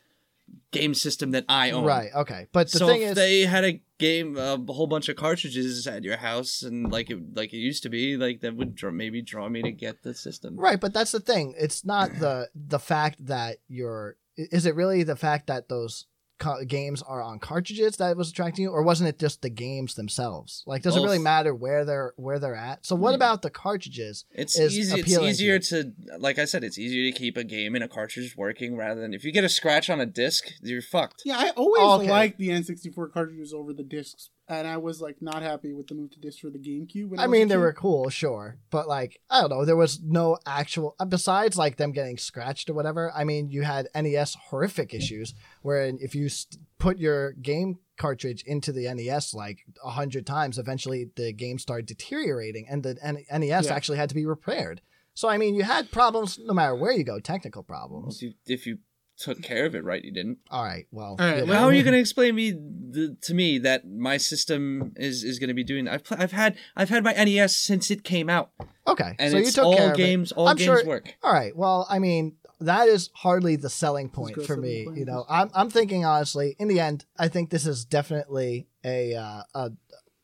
[0.71, 1.85] game system that I own.
[1.85, 2.09] Right.
[2.15, 2.47] Okay.
[2.51, 5.85] But the so thing if is, they had a game, a whole bunch of cartridges
[5.85, 8.91] at your house, and like it like it used to be, like that would draw,
[8.91, 10.55] maybe draw me to get the system.
[10.57, 11.53] Right, but that's the thing.
[11.57, 14.17] It's not the the fact that you're.
[14.37, 16.05] Is it really the fact that those
[16.41, 19.95] co- games are on cartridges that was attracting you, or wasn't it just the games
[19.95, 20.63] themselves?
[20.65, 22.85] Like, does it really matter where they're where they're at?
[22.85, 23.15] So, what Yeah.
[23.17, 24.25] about the cartridges?
[24.31, 24.93] It's is easy.
[24.99, 27.81] It's appealing to easier to, like I said, it's easier to keep a game in
[27.81, 31.21] a cartridge working rather than if you get a scratch on a disc, you're fucked.
[31.25, 32.09] Yeah, I always Oh, Okay.
[32.09, 35.95] liked the N64 cartridges over the discs, and I was like not happy with the
[35.95, 37.09] move to disc for the GameCube.
[37.09, 39.63] when I was mean, they were cool, sure, but like, I don't know.
[39.65, 43.11] There was no actual uh, besides like them getting scratched or whatever.
[43.15, 48.43] I mean, you had NES horrific issues where if you st- put your game cartridge
[48.45, 53.23] into the NES like a hundred times, eventually the game started deteriorating, and the N-
[53.31, 53.73] NES Yeah.
[53.73, 54.81] actually had to be repaired.
[55.13, 58.15] So I mean, you had problems no matter where you go, technical problems.
[58.17, 58.77] If you, if you
[59.21, 60.39] took care of it right, you didn't.
[60.49, 63.15] All right, well, All right, yeah, well- How are you going to explain me the,
[63.21, 65.87] to me that my system is, is going to be doing?
[65.87, 68.51] I've pl- I've had I've had my NES since it came out,
[68.87, 69.97] okay, and so you took all care of it.
[69.97, 70.31] games.
[70.31, 71.15] All I'm games sure- work.
[71.23, 71.55] All right.
[71.55, 74.85] Well, I mean, that is hardly the selling point for me.
[74.85, 74.97] point.
[74.97, 76.55] You know, I'm I'm thinking honestly.
[76.59, 79.71] In the end, I think this is definitely a uh, a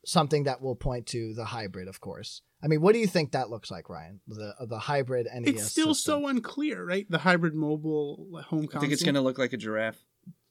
[0.05, 1.87] something that will point to the hybrid.
[1.87, 2.41] Of course.
[2.63, 4.19] I mean, what do you think that looks like, Ryan?
[4.27, 5.47] The the hybrid NES.
[5.47, 6.21] It's still system.
[6.21, 7.05] so unclear, right?
[7.09, 8.77] The hybrid mobile home console.
[8.77, 10.03] I think it's going to look like a giraffe.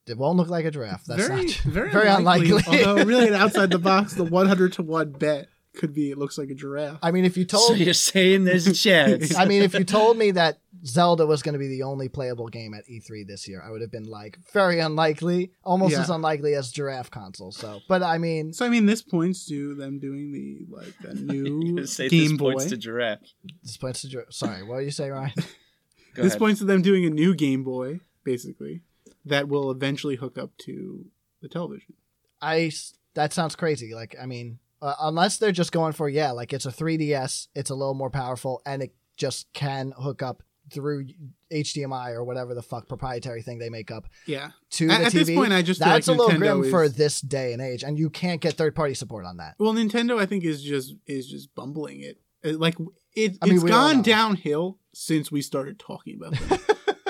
[0.06, 1.04] It won't look like a giraffe.
[1.04, 2.62] That's very, not very, very unlikely.
[2.66, 6.48] Although, really, outside the box, the 100 to 1 bet could be it looks like
[6.48, 6.98] a giraffe.
[7.02, 9.34] I mean, if you So told you're saying there's a chance?
[9.36, 12.48] I mean, if you told me that Zelda was going to be the only playable
[12.48, 16.02] game at E3 this year, I would have been like, very unlikely, almost Yeah.
[16.02, 17.50] as unlikely as Giraffe console.
[17.52, 21.16] So, but I mean, So I mean, this points to them doing the like a
[21.16, 22.52] You're new gonna say Game this Boy.
[22.52, 23.18] points to giraffe.
[23.62, 24.32] this points to Giraffe.
[24.32, 25.32] sorry, what do you say, Ryan?
[26.14, 26.38] Go this ahead.
[26.38, 28.82] points to them doing a new Game Boy, basically,
[29.24, 31.06] that will eventually hook up to
[31.42, 31.94] the television.
[32.40, 32.70] I
[33.14, 33.94] that sounds crazy.
[33.94, 37.70] Like, I mean, uh, unless they're just going for yeah, like it's a 3DS, it's
[37.70, 41.06] a little more powerful, and it just can hook up through
[41.52, 44.50] HDMI or whatever the fuck proprietary thing they make up Yeah.
[44.72, 45.24] to At- the at TV.
[45.26, 47.52] this point, I just feel that's like a little Nintendo grim is- for this day
[47.52, 49.54] and age, and you can't get third party support on that.
[49.58, 52.18] Well, Nintendo, I think, is just is just bumbling it.
[52.42, 52.76] It- Like
[53.14, 56.58] it, I mean, it's we all gone downhill since we started talking about them.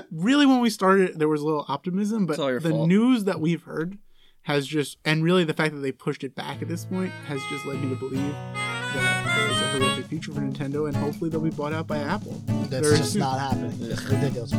[0.13, 2.89] really, when we started, there was a little optimism, but It's all your the fault.
[2.89, 3.99] news that we've heard
[4.43, 7.41] has just, and really the fact that they pushed it back at this point has
[7.51, 8.35] just led me to believe
[8.97, 12.41] that there's a horrific future for Nintendo, and hopefully they'll be bought out by Apple.
[12.47, 13.21] That's Very just soon.
[13.21, 13.73] not happening.
[13.81, 14.53] It's ridiculous.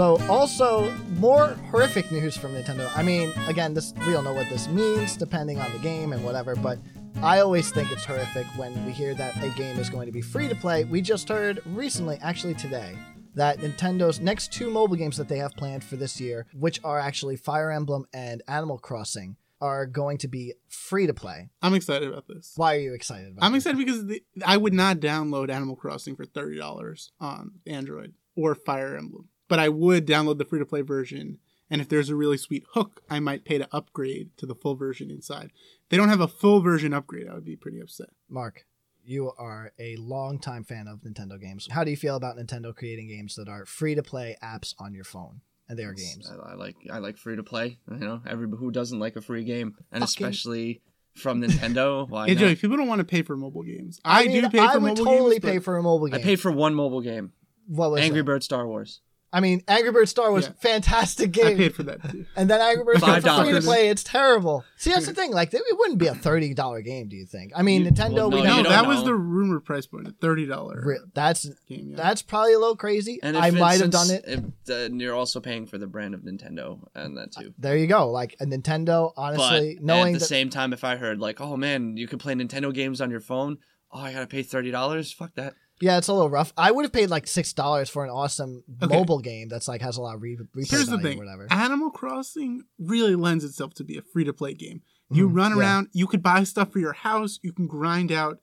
[0.00, 2.90] So also more horrific news from Nintendo.
[2.96, 6.24] I mean, again, this we don't know what this means depending on the game and
[6.24, 6.78] whatever, but
[7.22, 10.22] I always think it's horrific when we hear that a game is going to be
[10.22, 10.84] free to play.
[10.84, 12.96] We just heard recently, actually today,
[13.34, 16.98] that Nintendo's next two mobile games that they have planned for this year, which are
[16.98, 21.50] actually Fire Emblem and Animal Crossing, are going to be free to play.
[21.60, 22.54] I'm excited about this.
[22.56, 23.46] Why are you excited about it?
[23.46, 23.66] I'm this?
[23.66, 28.54] excited because the, I would not download Animal Crossing for thirty dollars on Android or
[28.54, 31.38] Fire Emblem, but I would download the free to play version.
[31.68, 34.74] And if there's a really sweet hook, I might pay to upgrade to the full
[34.74, 35.50] version inside.
[35.82, 38.08] If they don't have a full version upgrade, I would be pretty upset.
[38.28, 38.64] Mark,
[39.04, 41.68] you are a longtime fan of Nintendo games.
[41.70, 44.94] How do you feel about Nintendo creating games that are free to play apps on
[44.94, 45.42] your phone?
[45.68, 46.28] And they are games.
[46.28, 47.78] I, I like I like free to play.
[47.88, 50.80] You know, everybody who doesn't like a free game, and Fucking- especially
[51.14, 52.08] from Nintendo.
[52.08, 52.40] Why Hey, not?
[52.40, 54.00] Joey, people don't want to pay for mobile games.
[54.04, 55.52] I, mean, do pay for I would mobile totally games.
[55.52, 56.14] pay for a mobile game.
[56.14, 56.24] I game.
[56.24, 57.32] paid for one mobile game,
[57.68, 58.26] what was Angry it?
[58.26, 59.00] Bird Star Wars.
[59.32, 60.52] I mean, Angry Bird Star was Yeah.
[60.60, 61.56] fantastic I game.
[61.56, 62.26] paid for that too.
[62.36, 63.88] and then Angry Birds Five for free to play.
[63.88, 64.64] It's terrible.
[64.76, 65.30] See, that's the thing.
[65.32, 67.08] Like, it wouldn't be a thirty dollar game.
[67.08, 67.52] Do you think?
[67.54, 68.14] I mean, You- Nintendo.
[68.14, 70.82] well, we know you No, don't that was the rumor price point, a thirty dollar
[70.84, 71.90] Re- that's game.
[71.90, 71.96] Yeah.
[71.96, 73.20] that's probably a little crazy.
[73.22, 74.24] And I might have done it.
[74.26, 77.54] If, then uh, you're also paying for the brand of Nintendo and that too.
[77.58, 78.10] There you go.
[78.10, 81.40] Like a Nintendo, honestly, but knowing at the that same time, if I heard like,
[81.40, 83.58] oh man, you can play Nintendo games on your phone,
[83.92, 85.12] oh I gotta pay thirty dollars.
[85.12, 85.54] Fuck that.
[85.80, 86.52] Yeah, it's a little rough.
[86.56, 88.94] I would have paid like six dollars for an awesome Okay.
[88.94, 91.46] mobile game that's like has a lot of re- replay Here's the thing: or whatever.
[91.50, 94.82] Animal Crossing really lends itself to be a free to play game.
[95.10, 95.36] You Mhm.
[95.36, 95.58] run Yeah.
[95.58, 98.38] around, you could buy stuff for your house, you can grind out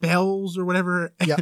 [0.00, 1.36] bells or whatever, Yeah,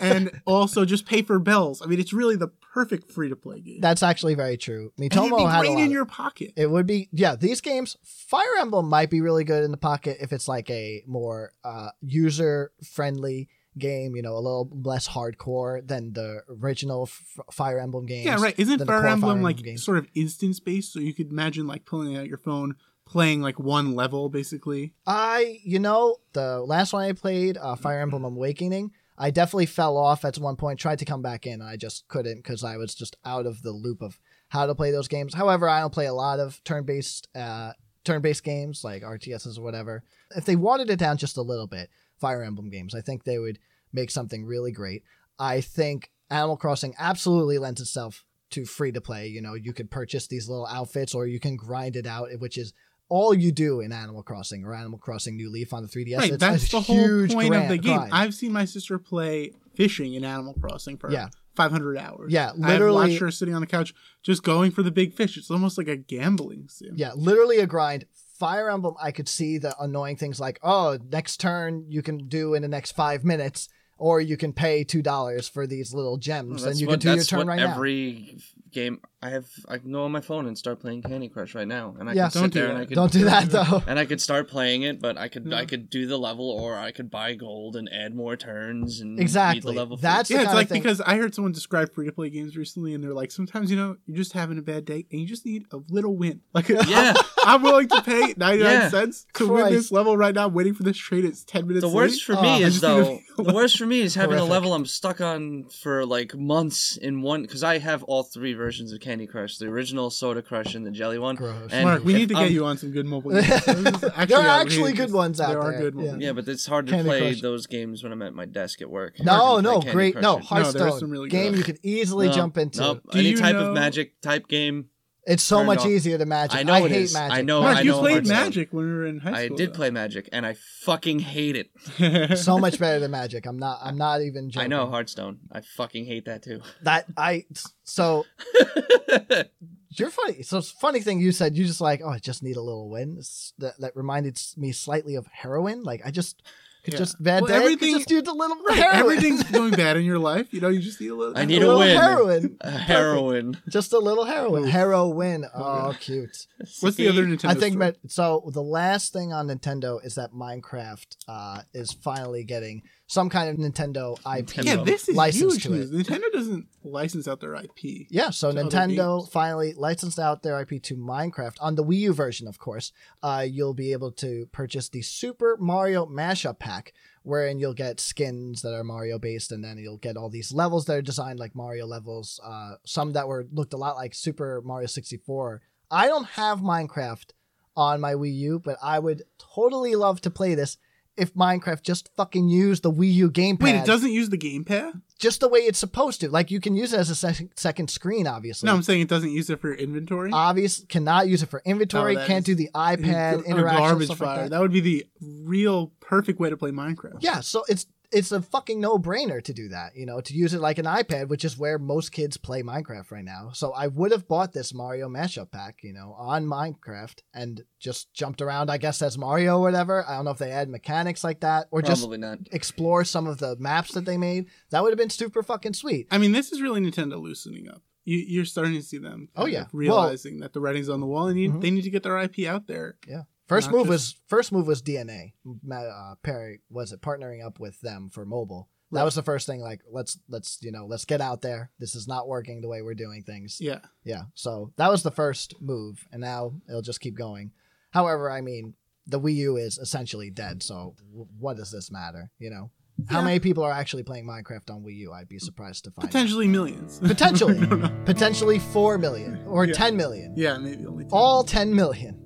[0.00, 1.82] and also just pay for bells.
[1.82, 3.80] I mean, it's really the perfect free to play game.
[3.82, 4.92] that's actually very true.
[4.96, 6.52] and it'd be Miitomo great in your pocket.
[6.56, 7.36] It would be yeah.
[7.36, 11.02] These games, Fire Emblem might be really good in the pocket if it's like a
[11.06, 13.48] more uh, user friendly
[13.78, 14.16] game.
[14.16, 18.26] You know, a little less hardcore than the original F- Fire Emblem games.
[18.26, 18.54] Yeah, right.
[18.58, 19.84] Isn't Fire Emblem Fire like games.
[19.84, 20.92] sort of instance based?
[20.92, 24.94] So you could imagine like pulling out your phone, playing like one level basically.
[25.06, 29.96] I, you know, the last one I played, uh, Fire Emblem Awakening, I definitely fell
[29.96, 30.78] off at one point.
[30.78, 33.62] Tried to come back in, and I just couldn't because I was just out of
[33.62, 35.34] the loop of how to play those games.
[35.34, 37.72] However, I don't play a lot of turn-based, uh,
[38.04, 40.04] turn-based games like RTSs or whatever.
[40.36, 43.38] If they watered it down just a little bit, Fire Emblem games, I think they
[43.38, 43.58] would
[43.92, 45.02] make something really great.
[45.38, 49.28] I think Animal Crossing absolutely lends itself to free to play.
[49.28, 52.58] You know, you could purchase these little outfits or you can grind it out, which
[52.58, 52.72] is
[53.10, 56.18] all you do in Animal Crossing or Animal Crossing New Leaf on the 3DS.
[56.18, 57.96] right, it's that's a the whole point of the game.
[57.96, 58.12] grind.
[58.12, 61.28] I've seen my sister play fishing in Animal Crossing for Yeah.
[61.56, 62.32] 500 hours.
[62.32, 62.98] Yeah, literally.
[63.04, 65.36] I've watched her sitting on the couch just going for the big fish.
[65.36, 66.92] It's almost like a gambling sim.
[66.94, 68.04] yeah, literally a grind.
[68.38, 72.54] Fire Emblem, I could see the annoying things like, oh, next turn you can do
[72.54, 76.62] in the next five minutes, or you can pay two dollars for these little gems,
[76.64, 77.72] and you what, can do your turn right now.
[77.72, 78.38] every
[78.70, 79.46] game I have.
[79.68, 82.12] I can go on my phone and start playing Candy Crush right now, and I
[82.12, 82.24] Yeah.
[82.26, 82.82] could sit Don't do there and that.
[82.82, 83.82] I could Don't do that though.
[83.88, 85.56] and I could start playing it, but I could No.
[85.56, 89.18] I could do the level, or I could buy gold and add more turns and
[89.18, 89.72] Exactly.
[89.72, 89.96] the level.
[89.96, 90.28] That's- first.
[90.28, 92.94] the Yeah, it's like thing- because I heard someone describe free to play games recently,
[92.94, 95.44] and they're like, sometimes you know you're just having a bad day, and you just
[95.44, 96.40] need a little win.
[96.54, 97.14] Like, yeah.
[97.44, 98.88] I'm willing to pay 99 Yeah.
[98.88, 100.46] cents to win this level right now.
[100.48, 101.84] Waiting for this trade, It's 10 minutes.
[101.84, 103.18] The worst for Oh, me is though.
[103.36, 107.20] the worst for me is having a level I'm stuck on for like months in
[107.22, 110.84] one because I have all three versions of Candy Crush: the original Soda Crush and
[110.86, 111.36] the Jelly one.
[111.36, 111.70] Gross.
[111.72, 113.48] And Mark, we if need to get I'm- you on some good mobile games.
[113.48, 114.96] This is There are actually outrageous.
[115.06, 115.60] good ones out there.
[115.62, 116.10] there, are good yeah.
[116.10, 116.22] ones.
[116.22, 117.40] Yeah, but it's hard to Candy play Crush.
[117.40, 119.18] those games when I'm at my desk at work.
[119.20, 120.12] No, I no, great.
[120.14, 122.80] Crush No, and- No, Hearthstone some really game good- you could easily No, jump into.
[122.80, 123.02] nope.
[123.10, 124.90] Do Any type know- of magic type game.
[125.28, 125.86] It's so much off.
[125.86, 126.58] easier than magic.
[126.58, 127.12] I know it hate is.
[127.14, 127.36] magic.
[127.38, 129.38] I know- Mark, I you know played Magic when we were in high school.
[129.42, 129.56] I school.
[129.58, 132.38] did play Magic, and I fucking hate it.
[132.38, 133.44] so much better than magic.
[133.46, 133.78] I'm not.
[133.82, 134.64] I'm not even joking.
[134.72, 135.38] I know Hearthstone.
[135.52, 136.62] I fucking hate that too.
[136.82, 137.06] that.
[137.16, 137.44] I
[137.84, 138.24] so
[139.90, 140.42] you're funny.
[140.42, 141.56] So funny thing you said.
[141.56, 143.20] You just like, oh, I just need a little win.
[143.58, 145.82] That that reminded me slightly of heroin.
[145.82, 146.42] Like I just
[146.88, 146.98] could Yeah.
[146.98, 147.54] just bad Well, day.
[147.54, 148.96] Could everything- just do the little heroin.
[148.96, 150.52] Everything's going bad in your life.
[150.52, 151.36] You know, you just need a little.
[151.38, 151.96] I need a little win.
[151.96, 152.56] heroin.
[152.60, 153.60] A heroin.
[153.68, 154.64] Just a little heroin.
[154.64, 154.70] Oof.
[154.70, 155.44] Heroin.
[155.54, 156.46] Oh, cute.
[156.80, 157.50] What's the other Nintendo?
[157.50, 157.90] I think story?
[157.92, 163.30] that so the last thing on Nintendo is that Minecraft uh, is finally getting some
[163.30, 164.48] kind of Nintendo IP.
[164.48, 164.64] Nintendo.
[164.64, 165.90] Yeah, this is license huge to news.
[165.90, 166.06] it.
[166.06, 168.06] Nintendo doesn't license out their IP.
[168.10, 172.46] Yeah, so Nintendo finally licensed out their IP to Minecraft on the Wii U version,
[172.46, 172.92] of course.
[173.22, 176.92] Uh, you'll be able to purchase the Super Mario Mashup Pack,
[177.22, 180.84] wherein you'll get skins that are Mario based, and then you'll get all these levels
[180.84, 182.38] that are designed like Mario levels.
[182.44, 185.62] Uh, some that were looked a lot like Super Mario 64.
[185.90, 187.30] I don't have Minecraft
[187.74, 190.76] on my Wii U, but I would totally love to play this
[191.18, 195.00] if Minecraft just fucking used the Wii U gamepad Wait, it doesn't use the gamepad?
[195.18, 196.30] just the way it's supposed to.
[196.30, 199.08] Like you can use it as a sec- second screen, obviously No, I'm saying it
[199.08, 200.30] doesn't use it for inventory.
[200.32, 204.18] obvious cannot use it for inventory Oh, can't is- do the ipad interaction garbage stuff
[204.18, 204.28] fire.
[204.28, 204.50] like that.
[204.50, 207.18] that would be the real perfect way to play Minecraft.
[207.20, 210.60] yeah so it's it's a fucking no-brainer to do that you know to use it
[210.60, 214.12] like an ipad which is where most kids play minecraft right now so i would
[214.12, 218.78] have bought this mario mashup pack you know on minecraft and just jumped around i
[218.78, 221.82] guess as mario or whatever i don't know if they add mechanics like that or
[221.82, 222.38] just not.
[222.52, 226.06] explore some of the maps that they made that would have been super fucking sweet
[226.10, 227.82] I mean, this is really Nintendo loosening up.
[228.04, 229.28] You, you're starting to see them.
[229.36, 229.62] Oh, yeah.
[229.62, 231.60] of realizing that the writing's on the wall, and you, Mhm.
[231.60, 232.96] they need to get their IP out there.
[233.06, 233.22] Yeah.
[233.48, 235.32] First Not move just- was first move was DeNA.
[235.72, 238.68] Uh, Perry was it partnering up with them for mobile.
[238.92, 239.04] That Right.
[239.04, 239.60] was the first thing.
[239.60, 241.70] Like let's let's you know let's get out there.
[241.78, 243.58] This is not working the way we're doing things.
[243.60, 243.80] Yeah.
[244.04, 244.22] Yeah.
[244.34, 247.52] So that was the first move, and now it'll just keep going.
[247.90, 248.74] However, I mean
[249.06, 250.62] the Wii U is essentially dead.
[250.62, 252.30] So w- what does this matter?
[252.38, 252.70] You know,
[253.08, 255.12] how many people are actually playing Minecraft on Wii U?
[255.12, 256.04] I'd be surprised to find.
[256.04, 256.10] out.
[256.10, 256.98] Potentially millions.
[257.02, 257.58] Potentially,
[258.04, 259.72] potentially four million or Yeah.
[259.74, 260.34] ten million.
[260.36, 261.04] Yeah, maybe only.
[261.04, 261.10] 10.
[261.12, 262.22] All ten million.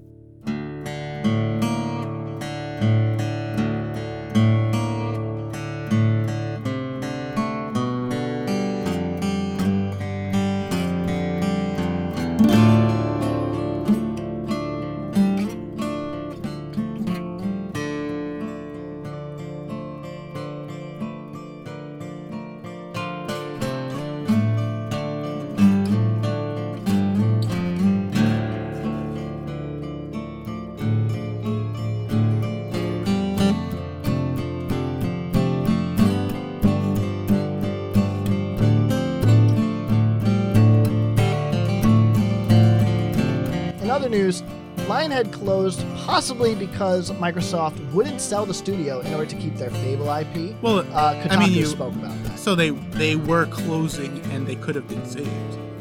[46.12, 50.54] Possibly because Microsoft wouldn't sell the studio in order to keep their Fable IP.
[50.60, 51.64] Well, Uh, Kotaku I mean, you.
[51.64, 52.38] spoke about that.
[52.38, 55.30] So they they were closing and they could have been saved.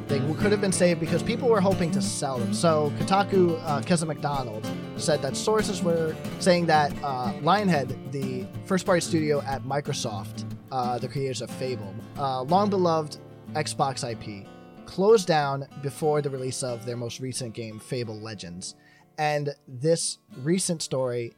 [0.07, 2.53] They could have been saved because people were hoping to sell them.
[2.53, 4.65] So Kotaku, uh, Keza MacDonald,
[4.95, 11.09] said that sources were saying that uh, Lionhead, the first-party studio at Microsoft, uh, the
[11.09, 13.17] creators of Fable, uh, long beloved
[13.53, 14.47] Xbox IP,
[14.85, 18.75] closed down before the release of their most recent game, Fable Legends.
[19.17, 21.33] And this recent story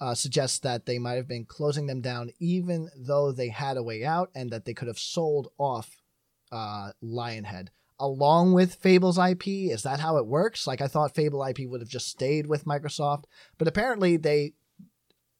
[0.00, 3.82] uh, suggests that they might have been closing them down even though they had a
[3.82, 5.96] way out and that they could have sold off
[6.52, 7.68] uh, Lionhead
[8.00, 9.46] along with Fable's IP.
[9.46, 10.66] Is that how it works?
[10.66, 13.24] Like I thought Fable IP would have just stayed with Microsoft,
[13.58, 14.52] but apparently they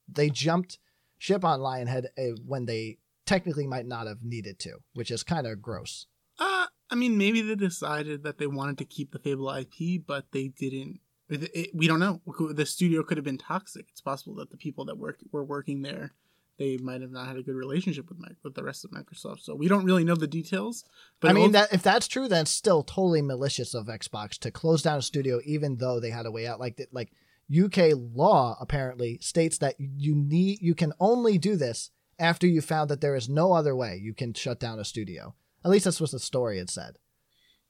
[0.07, 0.79] they jumped
[1.17, 5.45] ship on Lionhead uh, when they technically might not have needed to, which is kind
[5.45, 6.07] of gross.
[6.39, 10.25] Uh, I mean, maybe they decided that they wanted to keep the Fable IP, but
[10.31, 10.99] they didn't.
[11.29, 12.21] It, it- we don't know.
[12.53, 13.85] The studio could have been toxic.
[13.89, 16.13] It's possible that the people that work were working there,
[16.57, 19.41] they might have not had a good relationship with with the rest of Microsoft.
[19.41, 20.83] So we don't really know the details.
[21.19, 24.51] But I mean, that if that's true, then it's still totally malicious of Xbox to
[24.51, 26.59] close down a studio even though they had a way out.
[26.59, 27.11] Like that, like
[27.51, 32.89] UK law apparently states that you need you can only do this after you found
[32.89, 35.33] that there is no other way you can shut down a studio.
[35.63, 36.97] At least that's what the story had said.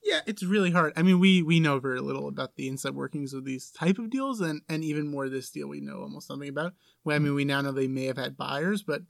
[0.04, 0.94] Yeah, it's really hard.
[0.96, 4.10] I mean, we we know very little about the inside workings of these type of
[4.10, 6.74] deals, and and even more this deal we know almost nothing about.
[7.04, 9.02] Well, I mean, we now know they may have had buyers, but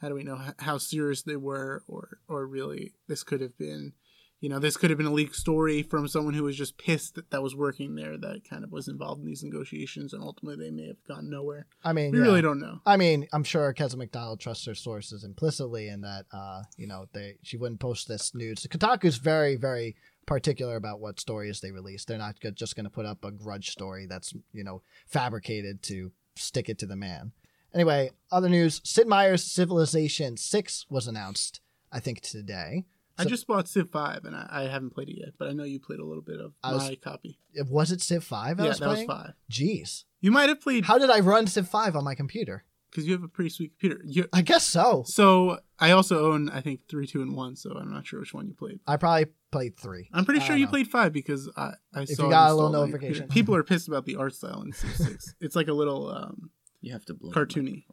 [0.00, 3.92] how do we know how serious they were, or or really this could have been,
[4.40, 7.16] you know, this could have been a leaked story from someone who was just pissed
[7.16, 10.64] that, that was working there, that kind of was involved in these negotiations, and ultimately
[10.64, 11.66] they may have gone nowhere.
[11.84, 12.24] I mean, We yeah.
[12.24, 12.80] really don't know.
[12.86, 17.06] I mean, I'm sure Keza MacDonald trusts her sources implicitly, and that uh, you know
[17.12, 18.66] they she wouldn't post this news.
[18.70, 19.96] Kotaku's very very
[20.30, 22.04] particular about what stories they release.
[22.04, 26.12] They're not just going to put up a grudge story that's you know fabricated to
[26.36, 27.32] stick it to the man.
[27.74, 31.60] Anyway, other news: Sid Meier's Civilization Six was announced.
[31.92, 32.84] I think today.
[33.18, 35.64] I just bought Civ Five, and I, I haven't played it yet, but I know
[35.64, 37.38] you played a little bit of was- my copy.
[37.68, 38.60] Was it Civ Five?
[38.60, 39.32] I yeah, was that was five.
[39.50, 42.64] Jeez, You might have played how did I run Civ Five on my computer?
[42.90, 44.02] Because you have a pretty sweet computer.
[44.04, 45.04] You, I guess so.
[45.06, 47.56] So I also own, I think, three, two, and one.
[47.56, 48.80] So I'm not sure which one you played.
[48.86, 50.08] I probably played three.
[50.12, 50.70] I'm pretty I sure you know.
[50.70, 52.24] played five because I, I saw.
[52.24, 53.28] you got a little notification.
[53.28, 55.34] People are pissed about the art style in Civ Six.
[55.40, 56.50] it's like a little um,
[56.80, 57.84] You have to blow cartoony.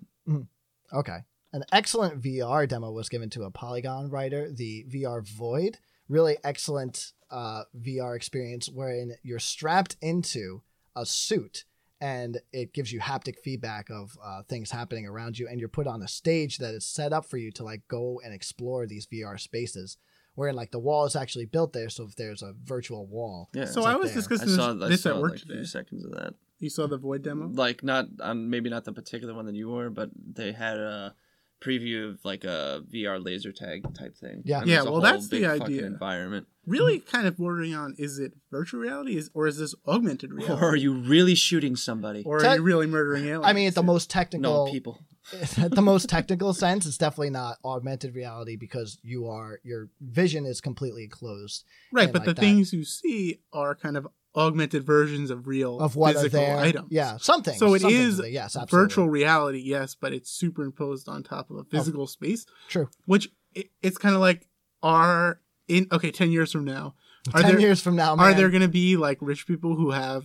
[0.93, 1.17] Okay.
[1.53, 5.77] An excellent VR demo was given to a Polygon writer, the VR Void.
[6.10, 10.62] Really excellent uh, VR experience wherein you're strapped into
[10.95, 11.65] a suit
[11.99, 15.88] and it gives you haptic feedback of uh, things happening around you and you're put
[15.88, 19.07] on a stage that is set up for you to like go and explore these
[19.07, 19.97] VR spaces
[20.36, 23.65] wherein like the wall is actually built there so if there's a virtual wall Yeah.
[23.65, 24.17] So I was there.
[24.17, 26.34] I discussing saw, this, I this saw at work like a few seconds of that.
[26.59, 27.47] You saw the void demo.
[27.47, 31.15] Like not um, maybe not the particular one that you were, but they had a
[31.62, 34.41] preview of like a VR laser tag type thing.
[34.45, 34.62] Yeah.
[34.62, 35.86] And it Yeah, was a well, whole that's the big fucking idea.
[35.86, 36.47] Environment.
[36.66, 40.62] Really, kind of bordering on: is it virtual reality, is or is this augmented reality,
[40.66, 42.24] Or are you really shooting somebody?
[42.26, 43.45] or Te- are you really murdering aliens?
[43.45, 44.99] I mean at the most technical no people.
[45.58, 50.45] at the most technical sense, it's definitely not augmented reality because you are your vision
[50.45, 52.12] is completely closed right?
[52.12, 52.41] But like the that.
[52.41, 56.57] things you see are kind of augmented versions of real of what are physical there.
[56.57, 56.88] items.
[56.91, 57.57] Yeah, something.
[57.57, 58.85] So it something is yes, absolutely.
[58.88, 62.88] virtual reality, yes, but it's superimposed on top of a physical space, True.
[63.05, 64.47] which it, it's kind of like
[64.83, 66.93] are in okay, ten years from now,
[67.33, 69.75] are Ten there years from now, man, are there going to be like rich people
[69.75, 70.23] who have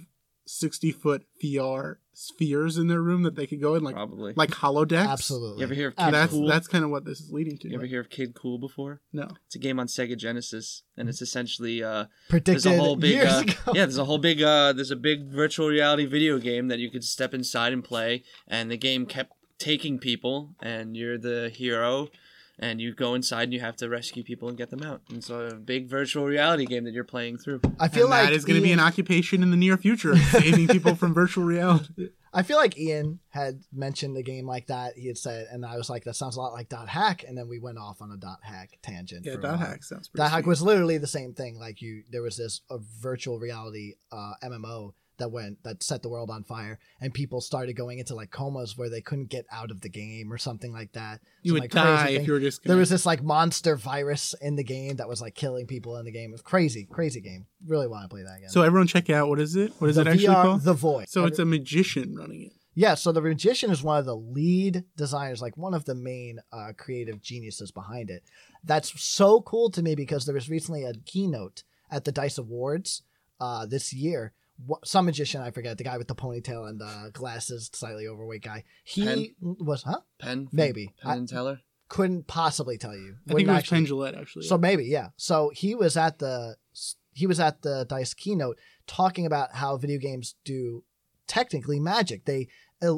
[0.52, 4.34] sixty foot VR spheres in their room that they could go in, like Probably.
[4.36, 5.08] like holodecks.
[5.08, 5.60] Absolutely.
[5.60, 6.46] you ever hear of Kid That's Cool?
[6.46, 7.68] that's kind of what this is leading to.
[7.68, 9.00] you ever but- hear of Kid Cool before?
[9.12, 9.28] No.
[9.46, 13.12] It's a game on Sega Genesis, and it's essentially uh, predicted there's a whole big
[13.14, 13.54] years uh, ago.
[13.74, 16.90] yeah there's a whole big uh there's a big virtual reality video game that you
[16.90, 22.08] could step inside and play and the game kept taking people and you're the hero
[22.58, 25.24] and you go inside and you have to rescue people and get them out and
[25.24, 28.32] so a big virtual reality game that you're playing through I feel and like that
[28.32, 32.10] is going to be an occupation in the near future, saving people from virtual reality.
[32.34, 34.96] I feel like Ian had mentioned a game like that.
[34.96, 37.36] He had said, and I was like, "That sounds a lot like Dot Hack," and
[37.36, 39.26] then we went off on a Dot Hack tangent.
[39.26, 40.22] Yeah, dot hack sounds pretty.
[40.22, 41.58] Dot Hack was literally the same thing.
[41.58, 46.08] Like you, there was this a virtual reality uh, MMO that went that set the
[46.08, 49.70] world on fire, and people started going into like comas where they couldn't get out
[49.70, 51.20] of the game or something like that.
[51.42, 52.64] You would like, die if you were just.
[52.64, 56.04] There was this like monster virus in the game that was like killing people in
[56.04, 56.30] the game.
[56.30, 57.46] It was crazy, crazy game.
[57.66, 58.50] Really want to play that again.
[58.50, 59.72] So everyone check out what is it?
[59.78, 60.62] What is the it actually VR, called?
[60.62, 61.08] The Void.
[61.08, 62.52] so it's a magician running it.
[62.74, 66.38] Yeah, so the magician is one of the lead designers, like one of the main
[66.52, 68.22] uh, creative geniuses behind it.
[68.64, 73.02] That's so cool to me because there was recently a keynote at the Dice Awards
[73.40, 74.32] uh, this year.
[74.68, 78.42] Wh- Some magician, I forget, the guy with the ponytail and the glasses, slightly overweight
[78.42, 78.64] guy.
[78.84, 79.56] He Penn?
[79.60, 80.00] was, huh?
[80.18, 80.94] Penn Maybe.
[81.02, 83.16] Penn and Teller couldn't possibly tell you.
[83.26, 84.46] I think Wouldn't it was actually- Penn Jillette, actually.
[84.46, 85.08] so maybe, yeah.
[85.16, 86.56] So he was at the
[87.14, 90.82] he was at the Dice keynote talking about how video games do
[91.26, 92.24] technically magic.
[92.24, 92.48] They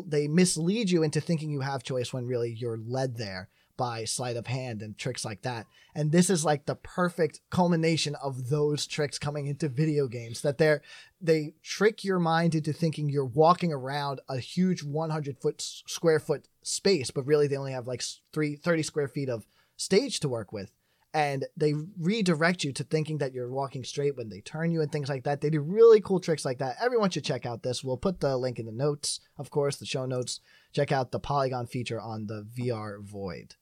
[0.06, 4.37] they mislead you into thinking you have choice when really you're led there by sleight
[4.37, 5.66] of hand and tricks like that.
[5.95, 10.59] And this is like the perfect culmination of those tricks coming into video games that
[10.59, 10.83] they're
[11.20, 16.49] they trick your mind into thinking you're walking around a huge 100 foot square foot
[16.62, 18.03] space, but really they only have like
[18.33, 19.47] three, 30 square feet of
[19.77, 20.72] stage to work with
[21.14, 24.91] and they redirect you to thinking that you're walking straight when they turn you and
[24.91, 25.41] things like that.
[25.41, 26.77] They do really cool tricks like that.
[26.81, 27.85] Everyone should check out this.
[27.85, 30.41] We'll put the link in the notes, of course, the show notes.
[30.72, 33.55] Check out the Polygon feature on the VR Void.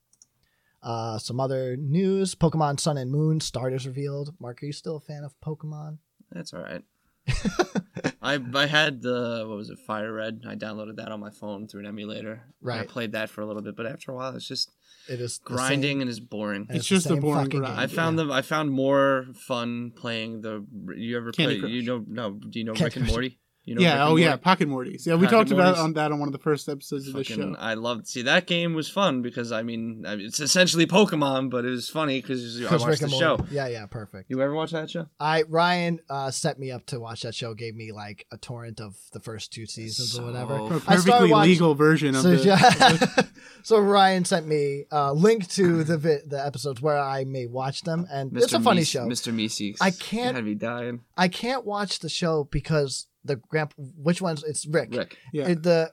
[0.82, 4.34] Uh, some other news: Pokemon Sun and Moon starters revealed.
[4.40, 5.98] Mark, are you still a fan of Pokemon?
[6.34, 6.82] that's all right
[8.22, 11.68] I I had the what was it Fire Red I downloaded that on my phone
[11.68, 12.80] through an emulator Right.
[12.80, 14.70] I played that for a little bit but after a while it's just
[15.08, 17.66] It is grinding same- and it's boring and It's the just a boring grind.
[17.66, 17.78] game.
[17.78, 18.24] I found Yeah.
[18.24, 18.32] them.
[18.32, 20.64] I found more fun playing the.
[20.96, 21.70] You ever Candy play?
[21.70, 22.04] You know?
[22.08, 22.30] No.
[22.32, 23.12] Do you know Candy Rick and Crush.
[23.12, 23.38] Morty?
[23.64, 23.92] You know yeah.
[23.92, 24.34] and Oh yeah.
[24.36, 25.06] Pocket Mortys.
[25.06, 27.22] Yeah, we Pocket talked about on that on one of the first episodes of the
[27.22, 27.54] show.
[27.58, 28.08] I loved.
[28.08, 32.20] See, that game was fun because I mean, it's essentially Pokemon, but it was funny
[32.20, 33.38] because I watched Rick the and show.
[33.52, 34.30] Yeah, yeah, perfect.
[34.30, 35.06] You ever watch that show?
[35.20, 37.54] I Ryan uh, set me up to watch that show.
[37.54, 40.56] Gave me like a torrent of the first two seasons or whatever.
[40.56, 42.44] So A I started perfectly watching- legal version of So, the.
[42.44, 43.22] yeah.
[43.62, 47.82] so Ryan sent me a link to the vi- the episodes where I may watch
[47.82, 49.06] them, and it's a funny Meese- show.
[49.06, 49.32] Mr.
[49.32, 49.76] Meeseeks.
[49.80, 51.00] I can't- You had me dying.
[51.16, 54.90] I can't watch the show because the grand which one's it's Rick.
[54.94, 55.16] Rick.
[55.32, 55.48] Yeah.
[55.48, 55.92] It- the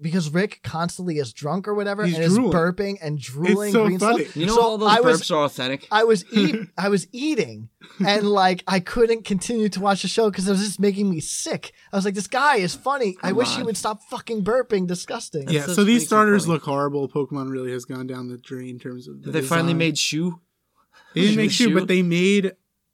[0.00, 3.84] because Rick constantly is drunk or whatever He's and is burping and drooling It's so
[3.86, 4.24] green funny.
[4.26, 4.36] stuff.
[4.36, 5.88] You know So all those I burps was are authentic.
[5.90, 7.68] I was eat I was eating
[8.06, 11.18] and like I couldn't continue to watch the show because it was just making me
[11.18, 11.72] sick.
[11.92, 13.16] I was like, this guy is funny.
[13.24, 14.86] I Come wish he would stop fucking burping.
[14.86, 15.48] Disgusting.
[15.48, 17.08] Yeah, so these starters look horrible.
[17.08, 19.20] Pokemon really has gone down the drain in terms of.
[19.24, 20.40] The they finally made shoe.
[21.14, 21.74] They didn't make the shoe, shoe?
[21.74, 22.52] but they made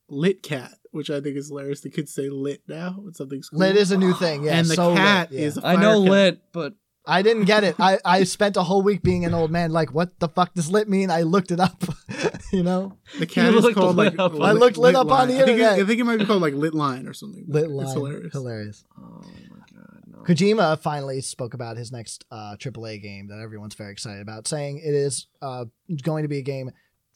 [0.09, 1.81] Lit Cat, which I think is hilarious.
[1.81, 3.03] The kids say Lit now.
[3.09, 3.59] It's something cool.
[3.61, 4.45] Lit is a new thing.
[4.45, 5.41] Yeah, and the so lit, cat yeah.
[5.41, 5.59] is.
[5.63, 6.11] I know cat.
[6.11, 6.75] lit, but
[7.07, 7.77] I didn't get it.
[7.79, 9.71] I, I spent a whole week being an old man.
[9.73, 11.11] Like, what the fuck does lit mean?
[11.11, 11.83] I looked it up.
[12.53, 14.19] you know, The cat You is called lit like.
[14.19, 15.29] up on I looked lit up on Line.
[15.29, 15.81] the I think, it, internet.
[15.81, 17.45] I think it might be called like Lit Line or something.
[17.49, 17.87] lit It's line.
[17.89, 18.33] hilarious.
[18.33, 18.85] hilarious.
[18.99, 19.21] oh
[19.51, 20.19] my god, no.
[20.21, 24.79] Kojima finally spoke about his next uh, AAA game that everyone's very excited about, saying
[24.79, 25.67] it is uh,
[26.03, 26.71] going to be a game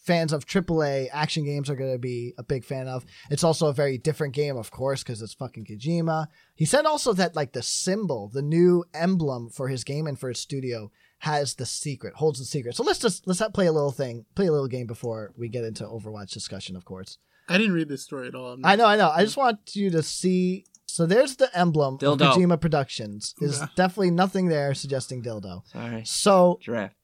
[0.09, 3.05] fans of AAA action games are going to be a big fan of.
[3.31, 6.27] It's also a very different game, of course, because it's fucking Kojima.
[6.57, 10.31] He said also that like the symbol, the new emblem for his game and for
[10.31, 12.75] his studio has the secret, holds the secret.
[12.75, 15.65] So let's just let's play a little thing, play a little game before we get
[15.65, 17.19] into Overwatch discussion, of course.
[17.49, 18.53] I didn't read this story at all.
[18.65, 19.11] I'm know, I know.
[19.11, 20.65] I just want you to see.
[20.87, 22.33] So there's the emblem of Dildo.
[22.33, 23.35] Kojima Productions.
[23.39, 23.69] There's Yeah.
[23.77, 25.67] definitely nothing there suggesting dildo.
[25.67, 26.95] Sorry, So giraffe.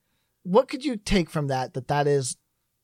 [0.43, 1.75] what could you take from that?
[1.75, 2.37] That that is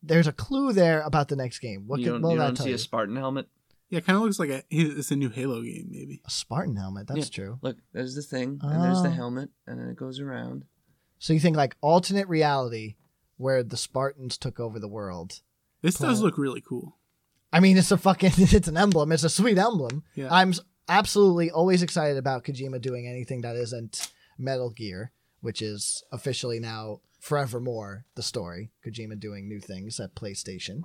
[0.03, 1.87] there's a clue there about the next game.
[1.87, 2.75] What you could don't, what you will that don't see you?
[2.77, 3.49] a Spartan helmet.
[3.89, 4.63] Yeah, it kind of looks like a.
[4.71, 6.23] It's a new Halo game, maybe.
[6.25, 7.09] A Spartan helmet.
[7.09, 7.45] That's Yeah.
[7.45, 7.59] true.
[7.61, 9.13] Look, there's the thing, and there's the Oh.
[9.13, 10.65] helmet, and then it goes around.
[11.19, 12.97] So you think like alternate reality
[13.37, 15.41] where the Spartans took over the world.
[15.83, 16.99] This does look really cool.
[17.53, 19.11] I mean, it's a fucking it's an emblem.
[19.13, 20.05] It's a sweet emblem.
[20.15, 20.29] Yeah.
[20.31, 20.53] I'm
[20.89, 27.01] absolutely always excited about Kojima doing anything that isn't Metal Gear, which is officially now
[27.21, 28.71] forevermore the story.
[28.85, 30.83] Kojima doing new things at PlayStation.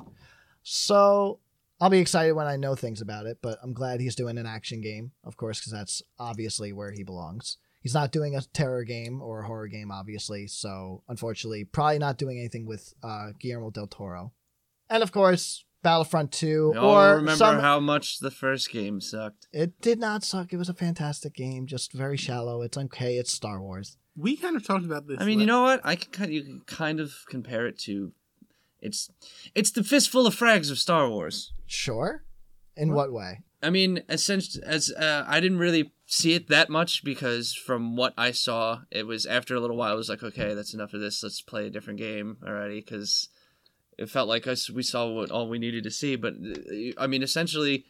[0.64, 1.40] So
[1.80, 4.46] I'll be excited when I know things about it, but I'm glad he's doing an
[4.46, 7.58] action game, of course, because that's obviously where he belongs.
[7.82, 12.18] He's not doing a terror game or a horror game, obviously, so unfortunately, probably not
[12.18, 14.32] doing anything with uh, Guillermo del Toro.
[14.90, 17.60] And of course, Battlefront 2 We all or remember some.
[17.60, 19.48] how much the first game sucked.
[19.54, 20.52] It did not suck.
[20.52, 22.64] It was a fantastic game, just very shallow.
[22.64, 23.18] It's okay.
[23.18, 23.98] It's Star Wars.
[24.18, 25.18] We kind of talked about this.
[25.20, 25.82] I mean, you know what?
[25.84, 28.14] I can kind you can kind of compare it to
[28.82, 29.10] it's
[29.54, 31.54] it's the fistful of frags of Star Wars.
[31.66, 32.24] Sure.
[32.78, 33.42] In what way?
[33.64, 38.14] I mean, essentially, as uh, I didn't really see it that much because from what
[38.18, 39.92] I saw, it was after a little while.
[39.92, 41.24] I was like, okay, that's enough of this.
[41.24, 43.30] Let's play a different game already because
[43.98, 46.16] it felt like us we saw what all we needed to see.
[46.16, 47.86] But uh, I mean, essentially,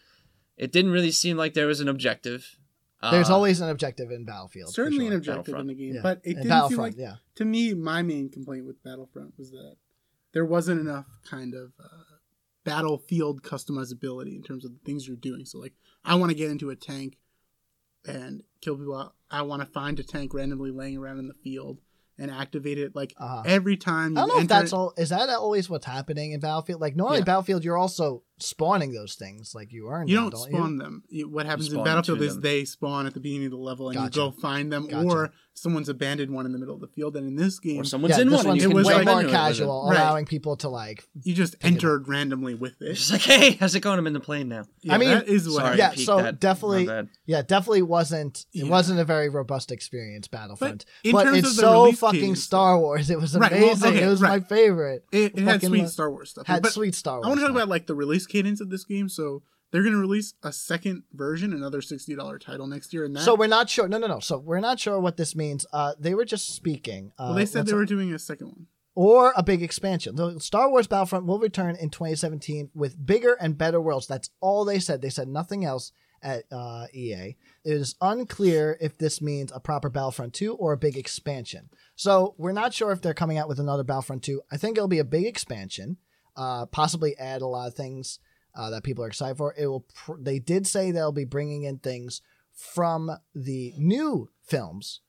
[0.55, 2.57] it didn't really seem like there was an objective.
[3.02, 4.74] There's Uh, always an objective in Battlefield.
[4.74, 5.12] certainly sure.
[5.12, 6.02] an objective in the game, Yeah.
[6.02, 7.16] but it And didn't seem like yeah.
[7.36, 9.76] to me my main complaint with Battlefront was that
[10.32, 11.88] there wasn't enough kind of uh,
[12.64, 15.46] battlefield customizability in terms of the things you're doing.
[15.46, 15.74] So like,
[16.04, 17.18] I want to get into a tank
[18.08, 19.14] and kill people.
[19.30, 21.80] I want to find a tank randomly laying around in the field
[22.18, 22.96] and activate it.
[22.96, 23.43] Like Uh-huh.
[23.46, 24.93] every time you I don't know if that's it- all.
[24.98, 26.82] Is that always what's happening in Battlefield?
[26.82, 27.26] Like normally, Yeah.
[27.26, 29.53] Battlefield, you're also spawning those things.
[29.55, 30.07] Like you earn.
[30.07, 31.03] You them, don't don't spawn them.
[31.09, 32.41] You- What happens in spawn Battlefield is them.
[32.41, 34.19] they spawn at the beginning of the level and Gotcha.
[34.19, 35.07] you go find them, Gotcha.
[35.07, 37.15] or someone's abandoned one in the middle of the field.
[37.15, 38.45] And in this game, or someone's yeah, in this one.
[38.45, 39.38] and one's you it was way like- more into it with it.
[39.38, 39.99] casual, Right.
[39.99, 41.07] allowing people to like.
[41.23, 42.89] you just Pick it entered randomly with it.
[42.89, 43.97] It's just like, hey, how's it going?
[43.99, 44.65] I'm in the plane now.
[44.81, 45.55] Yeah, I mean- that is what.
[45.61, 46.39] Sorry, Yeah, so that.
[46.41, 48.45] definitely- Yeah, definitely wasn't.
[48.53, 48.69] It Yeah.
[48.69, 50.83] wasn't a very robust experience, Battlefront.
[51.05, 53.09] in But, it's so fucking Star Wars.
[53.09, 53.95] It was amazing.
[53.95, 55.05] it was my favorite.
[55.11, 56.47] It, it had sweet Star Wars stuff.
[56.47, 57.25] Had sweet Star Wars.
[57.25, 59.09] I want to talk about like the release cadence of this game.
[59.09, 63.15] So they're going to release a second version, another sixty dollar title next year, and
[63.15, 63.21] that.
[63.23, 63.88] So we're not sure.
[63.88, 64.19] No, no, no.
[64.19, 65.65] So we're not sure what this means.
[65.73, 67.11] Uh, they were just speaking.
[67.17, 68.67] Uh, well, they said they were doing a second one.
[68.93, 70.15] or a big expansion.
[70.15, 74.07] The Star Wars Battlefront will return in 2017 with bigger and better worlds.
[74.07, 75.01] That's all they said.
[75.01, 75.91] They said nothing else
[76.23, 77.36] at uh, EA.
[77.65, 81.69] It is unclear if this means a proper Battlefront 2 or a big expansion.
[81.95, 84.41] So we're not sure if they're coming out with another Battlefront 2.
[84.51, 85.97] I think it'll be a big expansion,
[86.38, 88.19] uh, possibly add a lot of things
[88.55, 89.53] uh, that people are excited for.
[89.57, 89.86] It will.
[89.93, 92.21] Pr- they did say they'll be bringing in things
[92.53, 95.01] from the new films,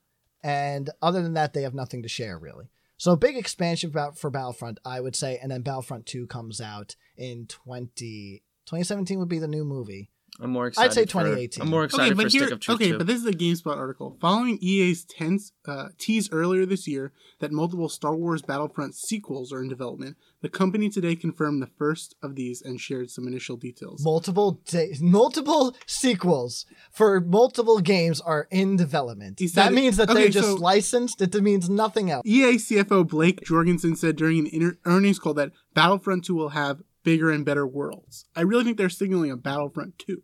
[0.43, 2.71] and other than that, they have nothing to share really.
[2.99, 6.97] So big expansion for, for Battlefront, I would say, and then Battlefront 2 comes out
[7.17, 10.11] in 20, 2017 would be the new movie.
[10.41, 10.89] I'm more excited.
[10.91, 11.63] I'd say for- 2018.
[11.63, 12.99] I'm more Okay, excited but for here, Stick of Truth okay, too.
[12.99, 14.17] but this is a GameSpot article.
[14.21, 19.63] Following EA's tense, uh, tease earlier this year that multiple Star Wars Battlefront sequels are
[19.63, 20.17] in development,
[20.47, 24.05] the company today confirmed the first of these and shared some initial details.
[24.05, 29.41] Multiple da- multiple sequels for multiple games are in development.
[29.41, 31.21] Said- that means that okay, they're just so- licensed.
[31.21, 32.23] It means nothing else.
[32.25, 36.83] EA CFO Blake Jorgensen said during an inter- earnings call that Battlefront 2 will have
[37.03, 38.27] bigger and better worlds.
[38.37, 40.23] I really think they're signaling a Battlefront 2.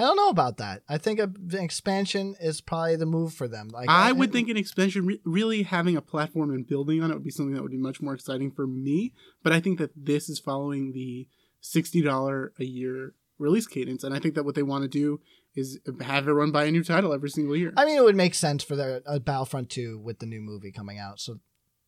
[0.00, 0.82] I don't know about that.
[0.88, 3.68] I think a, an expansion is probably the move for them.
[3.68, 7.14] Like I would think an expansion, re- really having a platform and building on it
[7.14, 9.12] would be something that would be much more exciting for me.
[9.42, 11.28] But I think that this is following the
[11.62, 14.02] $60 a year release cadence.
[14.02, 15.20] And I think that what they want to do
[15.54, 17.74] is have it run by a new title every single year.
[17.76, 20.72] I mean, it would make sense for their uh, Battlefront 2 with the new movie
[20.72, 21.20] coming out.
[21.20, 21.40] So,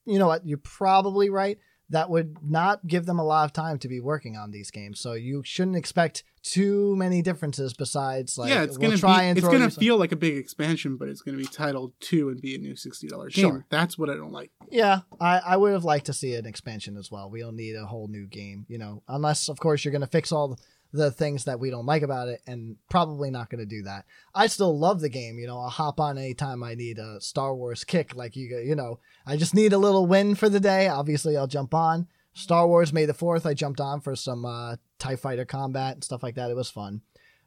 [0.05, 0.47] you know what?
[0.47, 1.57] You're probably right.
[1.93, 4.99] That would not give them a lot of time to be working on these games.
[5.01, 9.27] So you shouldn't expect too many differences besides like yeah, it's we'll gonna try be
[9.29, 11.93] and it's throw gonna some- feel like a big expansion, but it's gonna be titled
[12.01, 13.45] two and be a new sixty dollars game.
[13.45, 13.67] Sure.
[13.71, 14.51] That's what I don't like.
[14.71, 17.31] Yeah, I, I would have liked to see an expansion as well.
[17.31, 20.07] We don't need a whole new game, you know, unless of course you're going to
[20.09, 20.57] fix all the
[21.11, 24.05] things that we don't like about it, and probably not going to do that.
[24.35, 25.59] I still love the game, you know.
[25.59, 28.99] I'll hop on anytime I need a Star Wars kick, like you, you know.
[29.27, 30.89] I just need a little win for the day.
[30.89, 32.09] Obviously, I'll jump on.
[32.35, 33.47] Star Wars May the Fourth.
[33.47, 36.51] I jumped on for some uh, Tie Fighter combat and stuff like that.
[36.51, 37.03] It was fun,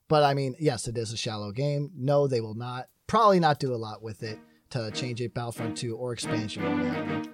[0.07, 1.91] but I mean, yes, it is a shallow game.
[1.95, 4.39] No, they will not probably not do a lot with it
[4.71, 7.29] to change it Battlefront 2 or expansion or what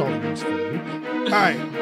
[0.00, 1.32] have all the news for the week.
[1.32, 1.76] All right.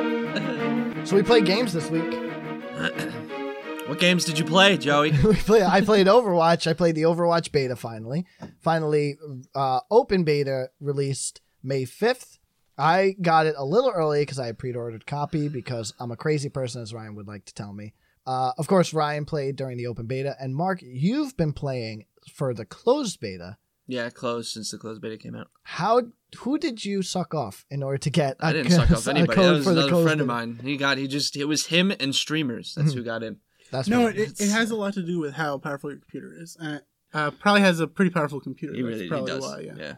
[1.07, 2.03] So we played games this week.
[3.87, 5.13] what games did you play, Joey?
[5.25, 6.67] we play, I played Overwatch.
[6.67, 8.27] I played the Overwatch beta finally.
[8.61, 9.17] Finally,
[9.55, 12.37] uh, open beta released May 5th.
[12.77, 16.51] I got it a little early because I had pre-ordered copy because I'm a crazy
[16.51, 17.95] person, as Ryan would like to tell me.
[18.27, 22.05] Uh, of course, Ryan played during the open beta, and Mark, you've been playing
[22.35, 23.57] for the closed beta.
[23.87, 25.49] yeah, closed since the closed beta came out.
[25.63, 26.03] How?
[26.39, 28.37] Who did you suck off in order to get?
[28.41, 29.41] I I didn't suck off anybody.
[29.41, 30.57] That was another friend of mine.
[30.57, 30.61] mine.
[30.67, 32.75] He got he just it was him and streamers.
[32.75, 32.99] That's Mm-hmm.
[32.99, 33.39] who got in.
[33.71, 36.33] That's No, pretty- it, it has a lot to do with how powerful your computer
[36.39, 36.57] is.
[36.61, 36.79] Uh,
[37.15, 38.75] uh, probably has a pretty powerful computer.
[38.75, 39.43] He really he probably does.
[39.43, 39.61] why.
[39.61, 39.75] Yeah.
[39.79, 39.95] yeah.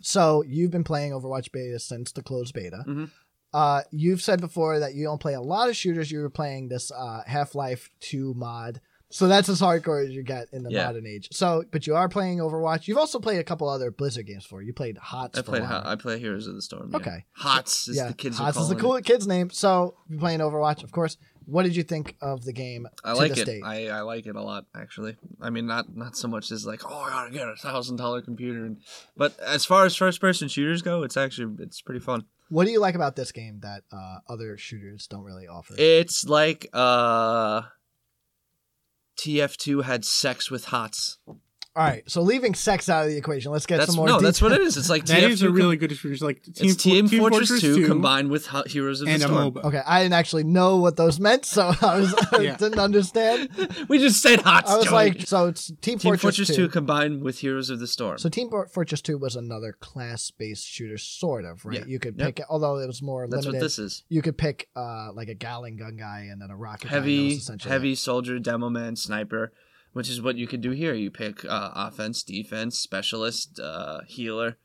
[0.00, 2.84] So you've been playing Overwatch beta since the closed beta.
[2.86, 3.10] Mhm.
[3.52, 6.10] Uh, you've said before that you don't play a lot of shooters.
[6.10, 8.80] You were playing this uh, Half Life Two mod,
[9.12, 10.86] so that's as hardcore as you get in the Yeah.
[10.86, 11.28] modern age.
[11.32, 12.88] So, but you are playing Overwatch.
[12.88, 14.62] You've also played a couple other Blizzard games for.
[14.62, 15.38] You played HOTS.
[15.38, 15.82] I played a while.
[15.82, 16.90] Ho- I play Heroes of the Storm.
[16.90, 16.96] yeah.
[16.96, 17.24] Okay.
[17.36, 19.04] Hots is yeah, the kids HOTS is the cool it.
[19.04, 19.50] kid's name.
[19.50, 21.16] So you're playing Overwatch, of course.
[21.44, 22.86] What did you think of the game?
[23.02, 23.44] I like it.
[23.46, 23.62] date?
[23.64, 25.16] I, I like it a lot actually.
[25.40, 28.22] I mean, not not so much as like, oh, I gotta get a thousand dollar
[28.22, 28.76] computer, and,
[29.16, 32.26] but as far as first person shooters go, it's actually it's pretty fun.
[32.48, 35.74] What do you like about this game that uh, other shooters don't really offer?
[35.78, 37.62] It's like uh,
[39.16, 41.18] TF2 had sex with Hots.
[41.74, 44.06] All right, so leaving sex out of the equation, let's get That's some more.
[44.06, 44.76] no, that's what it is.
[44.76, 46.20] It's like That TF2 is a com- really good experience.
[46.20, 49.28] Like Team, it's Team, Team Fortress, 2, combined with Ho- Heroes of and the a
[49.28, 49.54] Storm.
[49.54, 49.64] MOBA.
[49.64, 52.56] Okay, I didn't actually know what those meant, so I was Yeah.
[52.58, 53.48] didn't understand.
[53.88, 54.70] we just said Hots.
[54.70, 54.92] I was Joey.
[54.94, 56.54] like, so it's Team, Team Fortress, Fortress 2.
[56.56, 58.18] 2 combined with Heroes of the Storm.
[58.18, 61.78] So Team Fortress 2 was another class-based shooter, sort of, right?
[61.78, 61.84] Yeah.
[61.86, 62.26] You could Yep.
[62.36, 63.60] pick, although it was more That's limited.
[63.60, 64.04] what this is.
[64.10, 66.96] You could pick uh, like a Gatling gun guy and then a rocket guy.
[66.98, 67.96] and that heavy was essentially heavy it.
[67.98, 69.54] soldier demo man sniper
[69.92, 74.56] which is what you could do here you pick uh, offense defense specialist uh, healer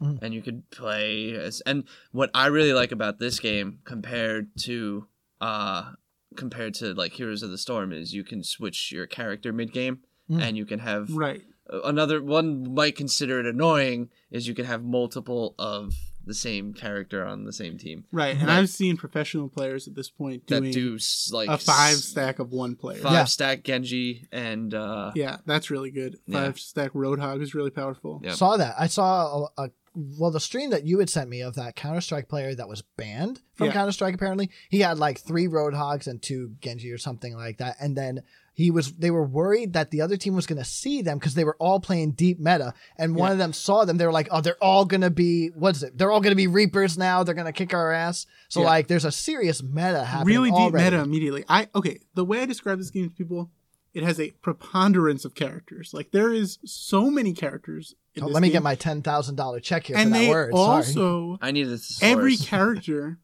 [0.00, 0.18] Mhm.
[0.20, 5.06] and you could play as and what i really like about this game compared to
[5.40, 5.92] uh
[6.34, 10.00] compared to like heroes of the storm is you can switch your character mid game
[10.28, 10.42] Mm.
[10.42, 11.42] and you can have Right.
[11.84, 15.94] another one might consider it annoying is you can have multiple of
[16.26, 18.36] the same character on the same team Right.
[18.36, 18.58] And Right.
[18.58, 20.98] I've seen professional players at this point doing that do
[21.32, 22.98] like a five stack of one player.
[23.00, 23.24] five Yeah.
[23.24, 26.18] stack genji and uh Yeah, that's really good.
[26.26, 26.44] Yeah.
[26.44, 28.20] Five stack Roadhog is really powerful.
[28.24, 28.34] Yeah.
[28.34, 28.74] Saw that.
[28.78, 29.70] I saw a, a
[30.18, 32.82] well the stream that you had sent me of that Counter Strike player that was
[32.98, 33.72] banned from Yeah.
[33.72, 34.14] Counter Strike.
[34.14, 38.22] Apparently, he had like three Roadhogs and two Genji or something like that, and then.
[38.58, 38.92] He was.
[38.94, 41.56] They were worried that the other team was going to see them because they were
[41.60, 43.32] all playing deep meta, and one Yeah.
[43.32, 43.98] of them saw them.
[43.98, 45.98] They were like, "Oh, they're all going to be what is it?
[45.98, 47.22] They're all going to be Reapers now.
[47.22, 48.66] They're going to kick our ass." So Yeah.
[48.66, 50.34] like, there's a serious meta happening.
[50.34, 50.84] really deep already.
[50.84, 51.44] meta immediately.
[51.50, 52.00] I okay.
[52.14, 53.50] The way I describe this game to people,
[53.92, 55.92] it has a preponderance of characters.
[55.92, 57.94] Like there is so many characters.
[58.14, 58.52] In Oh, this let me game.
[58.54, 60.54] get my ten thousand dollar check here and for that they word.
[60.54, 61.38] Sorry.
[61.42, 62.02] I need this.
[62.02, 63.18] every character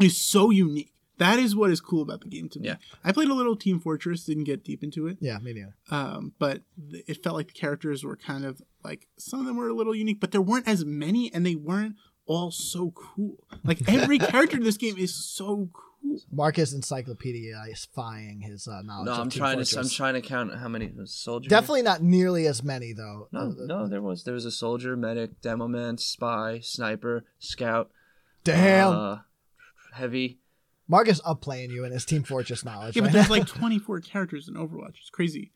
[0.00, 0.91] is so unique.
[1.22, 2.68] That is what is cool about the game to me.
[2.68, 2.76] Yeah.
[3.04, 5.76] I played a little Team Fortress, didn't get deep into it, Yeah, me neither.
[5.90, 9.56] um, but th- it felt like the characters were kind of like some of them
[9.56, 11.96] were a little unique, but there weren't as many, and they weren't
[12.26, 13.36] all so cool.
[13.64, 16.18] Like every character in this game is so cool.
[16.32, 19.06] Mark is encyclopedia-fying his uh, knowledge.
[19.06, 19.78] No, of I'm Team trying to.
[19.78, 21.48] I'm trying to count how many soldiers.
[21.48, 23.28] Definitely not nearly as many though.
[23.32, 24.24] No, Uh, no, there was.
[24.24, 27.90] There was a soldier, medic, demo man, spy, sniper, scout.
[28.44, 28.92] Damn.
[28.92, 29.18] Uh,
[29.94, 30.40] heavy.
[30.92, 32.96] Mark is up playing you in his Team Fortress knowledge.
[32.96, 33.36] Yeah, but there's now.
[33.36, 34.98] like 24 characters in Overwatch.
[35.00, 35.50] It's crazy.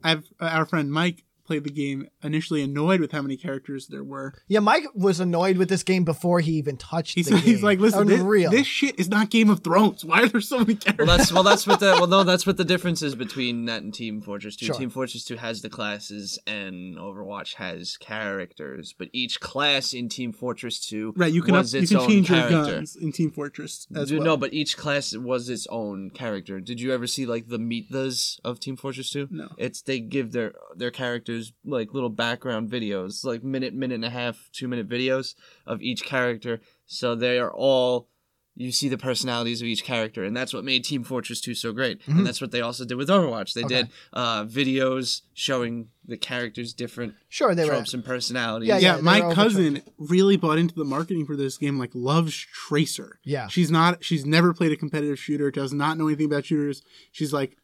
[0.00, 4.04] I've uh, our friend Mike played the game initially annoyed with how many characters there
[4.04, 4.34] were.
[4.48, 7.40] yeah, Mike was annoyed with this game before he even touched He's, the game.
[7.42, 8.50] he's like, listen, this, Unreal.
[8.50, 10.04] this shit is not Game of Thrones.
[10.04, 11.06] Why are there so many characters?
[11.06, 13.82] Well, that's well, that's what the well, no, that's what the difference is between that
[13.82, 14.66] and Team Fortress Two.
[14.66, 14.74] Sure.
[14.74, 18.94] Team Fortress Two has the classes, and Overwatch has characters.
[18.96, 22.08] But each class in Team Fortress Two, right, you can up, was you can own
[22.08, 24.24] change your guns in Team Fortress as You well.
[24.26, 26.60] know, but each class was its own character.
[26.60, 29.28] Did you ever see like the meet-thas of Team Fortress 2?
[29.30, 29.48] No.
[29.58, 31.33] It's they give their their characters
[31.64, 35.34] like little background videos, like minute, minute and a half, two minute videos
[35.66, 36.60] of each character.
[36.86, 38.08] So they are all
[38.56, 41.72] you see the personalities of each character, and that's what made Team Fortress 2 so
[41.72, 42.00] great.
[42.02, 42.18] Mhm.
[42.18, 43.52] And that's what they also did with Overwatch.
[43.52, 43.74] They Okay.
[43.82, 47.70] did uh, videos showing the characters different sure they were.
[47.70, 48.68] tropes and personalities.
[48.68, 51.80] Yeah, yeah, they my were over- cousin really bought into the marketing for this game.
[51.80, 53.18] Like, loves Tracer.
[53.24, 53.48] Yeah.
[53.48, 54.04] She's not.
[54.04, 55.50] She's never played a competitive shooter.
[55.50, 56.82] Does not know anything about shooters.
[57.10, 57.56] She's like,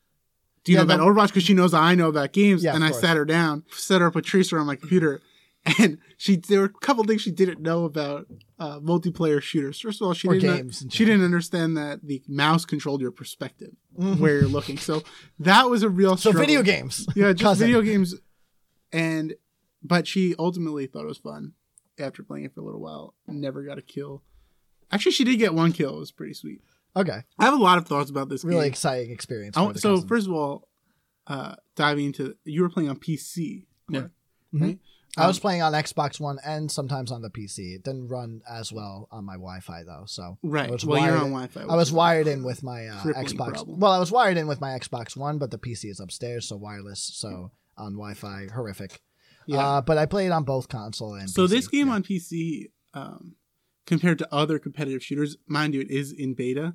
[0.65, 2.63] "Do you Yeah, know about Overwatch?" Because she knows I know about games.
[2.65, 5.21] Yeah, and I sat her down, set her up a Tracer on my computer,
[5.79, 8.27] and she there were a couple things she didn't know about
[8.59, 9.81] uh, multiplayer shooters.
[9.81, 13.11] First of all, she Or didn't games she didn't understand that the mouse controlled your
[13.13, 14.19] perspective Mhm.
[14.19, 14.77] where you're looking.
[14.79, 15.03] So
[15.39, 16.41] that was a real So struggle.
[16.41, 17.07] video games.
[17.15, 18.15] Yeah, just video games.
[18.93, 19.35] And
[19.83, 21.53] but she ultimately thought it was fun
[21.99, 23.15] after playing it for a little while.
[23.27, 24.23] Never got a kill.
[24.93, 25.97] Actually, she did get one kill.
[25.97, 26.61] It was pretty sweet.
[26.97, 28.70] Okay, I have a lot of thoughts about this really game.
[28.72, 29.57] exciting experience.
[29.57, 30.09] So cousin.
[30.09, 30.68] first of all,
[31.26, 34.01] uh, diving into you were playing on PC, Yeah.
[34.01, 34.14] correct?
[34.55, 34.61] Mhm.
[34.62, 34.78] right?
[35.16, 37.74] I was Um, playing on Xbox One and sometimes on the PC.
[37.74, 40.05] It didn't run as well on my Wi-Fi though.
[40.07, 40.68] So right.
[40.68, 41.62] I was Well, you're wired- on Wi-Fi.
[41.62, 43.55] I was wired in with my uh, Xbox.
[43.55, 43.80] problem.
[43.80, 46.57] Well, I was wired in with my Xbox One, but the PC is upstairs, so
[46.57, 47.01] wireless.
[47.01, 49.01] So on Wi-Fi, horrific.
[49.47, 49.59] Yeah.
[49.59, 51.28] Uh, but I played on both console and.
[51.28, 51.51] so PC.
[51.51, 51.95] this game Yeah.
[51.95, 53.34] on PC, um,
[53.91, 56.74] compared to other competitive shooters, mind you, it is in beta.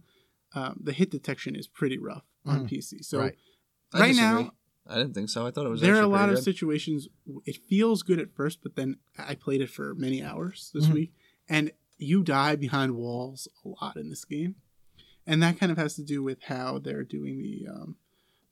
[0.53, 3.03] um, the hit detection is pretty rough on PC.
[3.03, 3.36] So Right.
[3.93, 4.51] Right now,
[4.88, 5.45] I didn't think so.
[5.47, 5.82] I thought it was.
[5.82, 6.43] there are a lot of good.
[6.43, 7.07] situations.
[7.45, 10.93] It feels good at first, but then I played it for many hours this Mhm.
[10.93, 11.11] week,
[11.49, 14.55] and you die behind walls a lot in this game,
[15.26, 17.97] and that kind of has to do with how they're doing the um,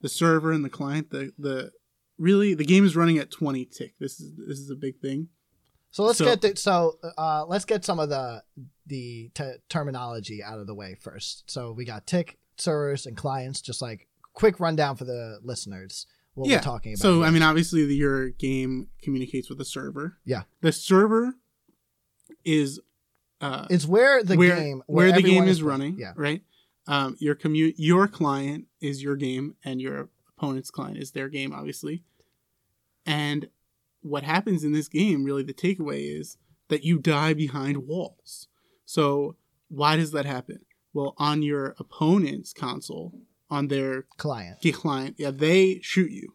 [0.00, 1.08] the server and the client.
[1.10, 1.72] The the
[2.18, 3.94] really the game is running at 20 tick.
[3.98, 5.28] This is this is a big thing.
[5.94, 8.42] So let's So- get the, so uh, let's get some of the
[8.84, 11.48] the te- terminology out of the way first.
[11.48, 13.60] So we got tick servers and clients.
[13.60, 16.56] Just like quick rundown for the listeners what yeah.
[16.56, 17.00] we're talking about.
[17.00, 17.26] So here.
[17.26, 20.18] I mean, obviously, the, your game communicates with the server.
[20.24, 20.42] Yeah.
[20.62, 21.36] The server
[22.44, 22.80] is
[23.40, 25.96] uh, it's where the where, game where, the game everyone is running.
[25.96, 26.42] Yeah, Right.
[26.88, 31.52] Um, your commute, your client is your game, and your opponent's client is their game,
[31.52, 32.02] obviously.
[33.06, 33.48] And
[34.04, 36.36] what happens in this game, really, the takeaway is
[36.68, 38.48] that you die behind walls.
[38.84, 39.36] So
[39.68, 40.60] why does that happen?
[40.92, 44.60] Well, on your opponent's console, on their client.
[44.60, 46.34] the client, yeah, they shoot you,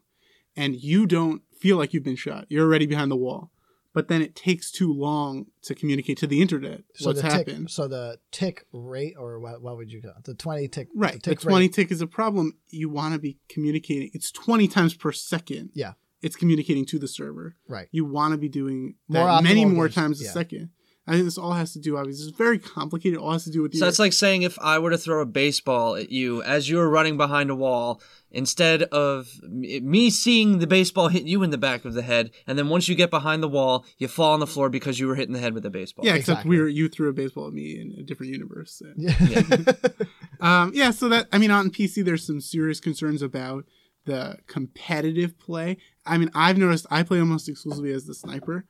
[0.56, 2.46] and you don't feel like you've been shot.
[2.50, 3.52] You're already behind the wall,
[3.94, 7.70] but then it takes too long to communicate to the internet So what's the happened.
[7.72, 10.24] so the tick rate, or what, what would you call it?
[10.26, 11.74] The twenty tick, right, The the, twenty rate.
[11.74, 12.58] tick is a problem.
[12.70, 14.10] You want to be communicating.
[14.14, 15.70] It's twenty times per second.
[15.74, 15.94] Yeah.
[16.22, 17.56] It's communicating to the server.
[17.68, 17.88] Right.
[17.92, 20.32] You want to be doing More many more games, times a yeah.
[20.32, 20.70] second.
[21.08, 21.98] I think this all has to do.
[21.98, 23.18] Obviously, it's very complicated.
[23.18, 23.80] It all has to do with the.
[23.80, 26.70] So your- that's like saying if I were to throw a baseball at you as
[26.70, 28.00] you were running behind a wall,
[28.30, 32.60] instead of me seeing the baseball hit you in the back of the head, and
[32.60, 35.16] then once you get behind the wall, you fall on the floor because you were
[35.16, 36.06] hitting the head with a baseball.
[36.06, 36.14] yeah.
[36.14, 38.80] Except we were you threw a baseball at me in a different universe.
[38.82, 39.74] and- Yeah.
[40.42, 43.66] Um, yeah, so that I mean, on PC, there's some serious concerns about
[44.10, 45.78] the competitive play.
[46.06, 48.66] I mean, I've noticed I play almost exclusively as the sniper,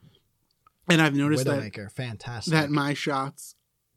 [0.90, 2.52] and I've noticed that fantastic.
[2.54, 3.56] that my shots,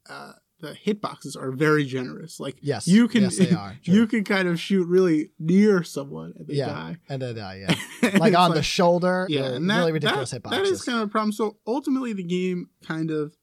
[0.09, 2.39] uh, the hitboxes are very generous.
[2.39, 6.33] Like, Yes, you can yes, they are, you can kind of shoot really near someone
[6.37, 6.67] and they Yeah.
[6.67, 6.97] die.
[7.09, 7.65] and then die,
[8.01, 9.25] yeah, like on the shoulder.
[9.29, 10.49] yeah, and that, really ridiculous that, hitboxes.
[10.51, 11.33] that is kind of a problem.
[11.33, 13.35] So ultimately, the game kind of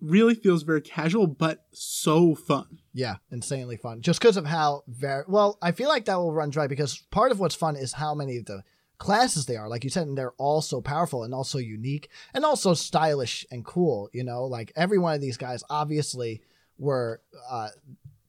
[0.00, 2.78] really feels very casual, but so fun.
[2.96, 4.00] Yeah, insanely fun.
[4.00, 7.30] Just because of how very well, I feel like that will run dry because part
[7.30, 8.62] of what's fun is how many of the
[8.96, 9.68] classes they are.
[9.68, 13.66] Like you said, and they're all so powerful and also unique and also stylish and
[13.66, 14.08] cool.
[14.14, 16.40] You know, like every one of these guys obviously
[16.78, 17.20] were
[17.50, 17.68] uh,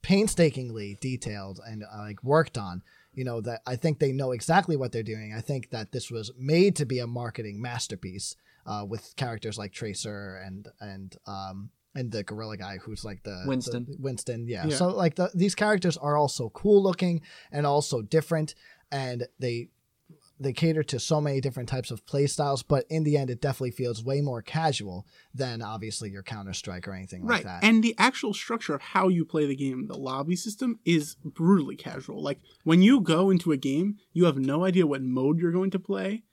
[0.01, 2.83] painstakingly detailed and uh, like worked on.
[3.13, 5.33] You know that I think they know exactly what they're doing.
[5.33, 9.71] I think that this was made to be a marketing masterpiece uh, with characters like
[9.71, 13.85] Tracer and and um and the gorilla guy who's like the Winston.
[13.89, 14.67] the- Winston, yeah.
[14.67, 14.75] Yeah.
[14.75, 17.21] So like the, these characters are also cool looking
[17.51, 18.55] and also different,
[18.91, 19.69] and they
[20.39, 22.61] they cater to so many different types of play styles.
[22.61, 26.87] But in the end, it definitely feels way more casual than obviously your Counter Strike
[26.87, 27.43] or anything like right.
[27.43, 27.63] that.
[27.63, 31.75] And the actual structure of how you play the game, the lobby system, is brutally
[31.75, 32.21] casual.
[32.21, 35.71] Like when you go into a game, you have no idea what mode you're going
[35.71, 36.23] to play,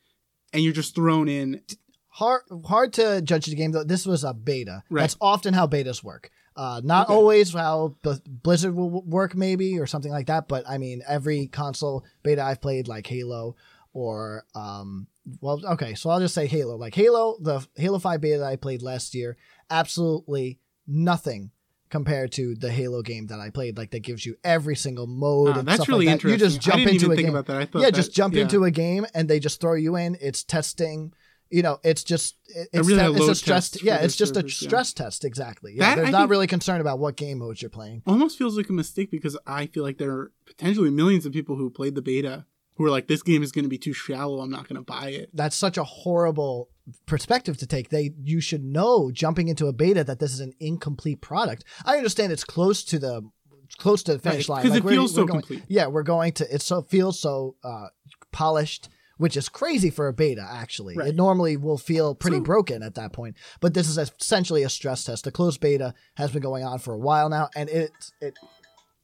[0.53, 1.63] and you're just thrown in.
[2.15, 3.85] Hard hard to judge the game though.
[3.85, 4.83] This was a beta.
[4.91, 5.03] Right.
[5.03, 6.31] That's often how betas work.
[6.57, 7.15] Uh, not Okay.
[7.15, 10.47] always how B- Blizzard will work, maybe or something like that.
[10.47, 13.57] But I mean, every console beta I've played, like Halo
[13.93, 15.09] or um,
[15.41, 16.77] well, okay, so I'll just say Halo.
[16.77, 19.37] Like Halo, the Halo Five beta that I played last year,
[19.69, 21.51] absolutely nothing
[21.91, 23.77] compared to the Halo game that I played.
[23.77, 25.57] Like that gives you every single mode.
[25.57, 26.29] Uh, and that's stuff really like that.
[26.29, 26.41] interesting.
[26.41, 27.57] You just jump I didn't into even a think game about that.
[27.57, 28.43] I thought yeah, that- just jump yeah.
[28.43, 30.17] into a game and they just throw you in.
[30.21, 31.13] It's testing.
[31.51, 33.71] You know, it's just it- it's, really a it's a stress.
[33.71, 34.69] test yeah, it's just a servers, yeah.
[34.69, 35.25] stress test.
[35.25, 35.75] Exactly.
[35.77, 38.03] Yeah, That, they're I not really concerned about what game modes you're playing.
[38.07, 41.57] almost feels like a mistake because I feel like there are potentially millions of people
[41.57, 44.41] who played the beta who are like, "This game is going to be too shallow.
[44.41, 46.71] I'm not going to buy it." That's such a horrible
[47.07, 47.91] perspective to take.
[47.91, 51.65] They you should know jumping into a beta that this is an incomplete product.
[51.85, 53.23] I understand it's close to the
[53.79, 55.63] close to the finish Right, line 'cause Like, it we're- feels so going- complete.
[55.69, 56.53] Yeah, we're going to.
[56.55, 57.87] It so feels so uh,
[58.33, 58.89] polished.
[59.17, 60.97] Which is crazy for a beta, actually.
[60.97, 61.09] Right.
[61.09, 63.37] It normally will feel pretty broken at that point.
[63.61, 65.25] But this is essentially a stress test.
[65.25, 68.35] The closed beta has been going on for a while now, and it it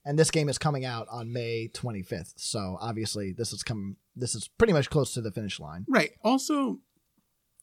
[0.05, 2.35] and this game is coming out on May 25th.
[2.37, 3.97] So obviously, this is coming.
[4.17, 5.85] This is pretty much close to the finish line.
[5.89, 6.13] Right.
[6.25, 6.81] Also,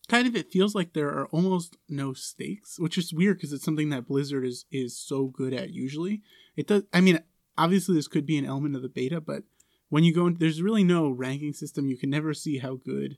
[0.07, 3.65] kind of it feels like there are almost no stakes, which is weird because it's
[3.65, 6.21] something that Blizzard is is so good at usually.
[6.55, 7.19] It does I mean,
[7.57, 9.43] obviously this could be an element of the beta, but
[9.89, 11.87] when you go in there's really no ranking system.
[11.87, 13.17] You can never see how good,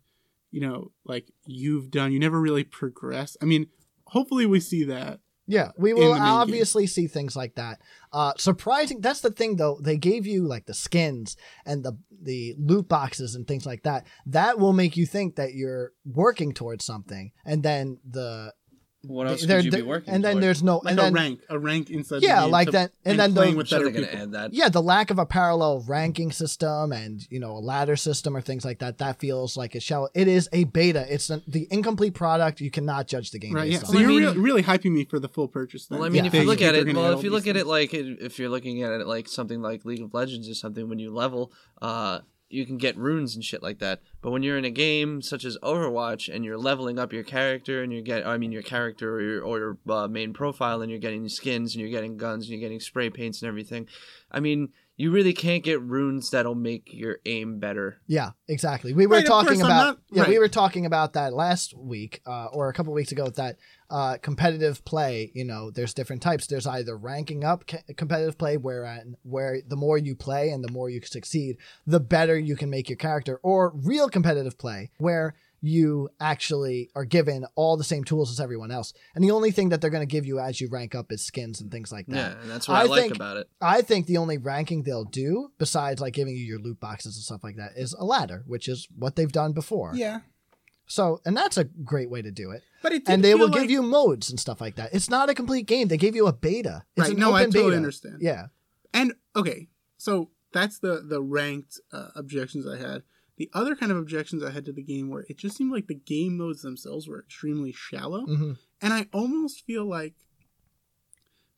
[0.52, 2.12] you know, like you've done.
[2.12, 3.38] You never really progress.
[3.42, 3.68] I mean,
[4.06, 5.20] hopefully we see that.
[5.48, 7.82] Yeah, we will obviously see things like that.
[8.14, 9.02] Uh, surprising.
[9.02, 9.80] That's the thing, though.
[9.82, 14.06] They gave you like the skins and the the loot boxes and things like that.
[14.28, 18.54] That will make you think that you're working towards something, and then the
[19.04, 20.14] What else There- could you be working?
[20.14, 20.44] And then toward?
[20.44, 22.22] there's no, like and a then rank, a rank inside.
[22.22, 24.08] Yeah, the game like to- that- and then playing the- with sure better they're gonna
[24.12, 24.24] people.
[24.24, 24.54] add that.
[24.54, 28.42] yeah, the lack of a parallel ranking system and you know a ladder system or
[28.42, 28.98] things like that.
[28.98, 30.10] That feels like a shell.
[30.14, 31.06] It is a beta.
[31.12, 32.60] It's an, the incomplete product.
[32.60, 33.72] You cannot judge the game Right.
[33.72, 33.80] Yeah.
[33.80, 34.00] So on.
[34.02, 35.86] You're mean- really, really hyping me for the full purchase.
[35.88, 36.00] Then.
[36.00, 36.28] Well, I mean, Yeah.
[36.30, 38.84] if you look at it, well, if you look at it like if you're looking
[38.84, 42.20] at it like something like League of Legends or something, when you level, uh,
[42.50, 44.02] you can get runes and shit like that.
[44.22, 47.84] But when you're in a game such as Overwatch and you're leveling up your character
[47.84, 50.90] and you get, I mean, your character or your, or your uh, main profile and
[50.90, 53.88] you're getting skins and you're getting guns and you're getting spray paints and everything,
[54.32, 54.70] I mean,
[55.00, 58.02] you really can't get runes that'll make your aim better.
[58.06, 58.92] Yeah, exactly.
[58.94, 62.48] We were Right, talking about not- yeah, we were talking about that last week uh,
[62.52, 63.30] or a couple weeks ago.
[63.30, 63.56] That
[63.90, 66.48] uh, competitive play, you know, there's different types.
[66.48, 70.72] There's either ranking up ca- competitive play, where where the more you play and the
[70.72, 71.56] more you succeed,
[71.88, 77.06] the better you can make your character, or real competitive play, where you actually are
[77.06, 80.08] given all the same tools as everyone else, and the only thing that they're going
[80.08, 82.16] to give you as you rank up is skins and things like that.
[82.16, 83.50] Yeah, and that's what I, I like think- about it.
[83.62, 87.24] I think the only ranking they'll do, besides like giving you your loot boxes and
[87.24, 89.92] stuff like that, is a ladder, which is what they've done before.
[89.96, 90.20] Yeah.
[90.88, 92.64] So, and that's a great way to do it.
[92.82, 94.92] But it And they will like, give you modes and stuff like that.
[94.94, 95.88] It's not a complete game.
[95.88, 96.84] They gave you a beta.
[96.96, 97.78] It's Right, an no, I open totally beta.
[97.78, 98.18] understand.
[98.22, 98.46] Yeah.
[98.92, 103.04] And okay, so that's the the ranked uh, objections I had.
[103.40, 105.88] The other kind of objections I had to the game were it just seemed like
[105.88, 110.14] the game modes themselves were extremely shallow, hmm and I almost feel like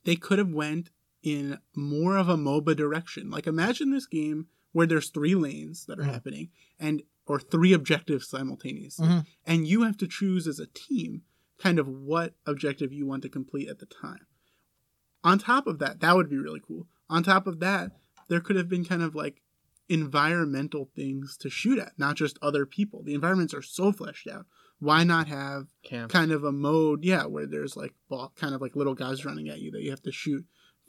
[0.05, 0.89] they could have went
[1.21, 3.29] in more of a MOBA direction.
[3.29, 6.13] Like imagine this game where there's three lanes that are Mhm.
[6.13, 9.25] happening and or three objectives simultaneously, Mhm.
[9.45, 11.23] and you have to choose as a team
[11.59, 14.25] kind of what objective you want to complete at the time.
[15.23, 16.88] On top of that, that would be really cool.
[17.09, 19.41] On top of that, there could have been kind of like
[19.92, 23.04] environmental things to shoot at, not just other people.
[23.04, 24.46] The environments are so fleshed out.
[24.80, 26.12] Why not have Camp.
[26.12, 29.50] kind of a mode, yeah, where there's like ball, kind of like little guys running
[29.50, 30.46] at you that you have to shoot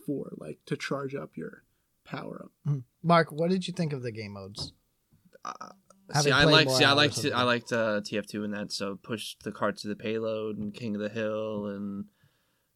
[0.07, 1.65] for, like to charge up your
[2.05, 2.77] power up.
[3.03, 4.73] Mark, what did you think of the game modes?
[6.21, 8.73] See, I liked, see, I hours liked, of the I liked uh, TF2 in that.
[8.73, 12.05] So push the cart to the payload and King of the Hill, and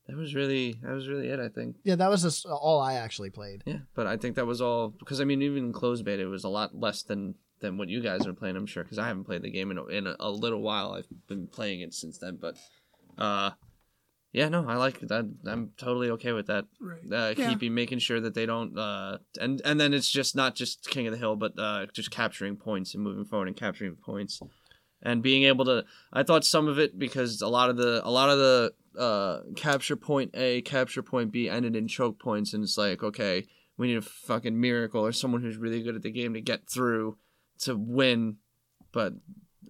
[0.09, 1.41] that was really, that was really it.
[1.41, 1.77] I think.
[1.85, 3.63] Yeah, that was just all I actually played.
[3.67, 6.27] Yeah, but I think that was all because I mean, even in closed beta, it
[6.27, 8.57] was a lot less than than what you guys are playing.
[8.57, 10.93] I'm sure because I haven't played the game in a, in a, a little while.
[10.93, 12.57] I've been playing it since then, but
[13.19, 13.51] uh,
[14.33, 15.33] yeah, no, I like that.
[15.47, 16.67] I'm totally okay with that.
[16.81, 17.01] Right.
[17.11, 17.49] Uh, Yeah.
[17.49, 21.07] keeping making sure that they don't uh, and and then it's just not just King
[21.07, 24.41] of the Hill, but uh, just capturing points and moving forward and capturing points
[25.03, 25.85] and being able to.
[26.13, 29.41] I thought some of it because a lot of the a lot of the uh,
[29.57, 33.89] capture point A, capture point B ended in choke points, and it's like okay, we
[33.89, 37.17] need a fucking miracle or someone who's really good at the game to get through
[37.61, 38.37] to win,
[38.93, 39.15] but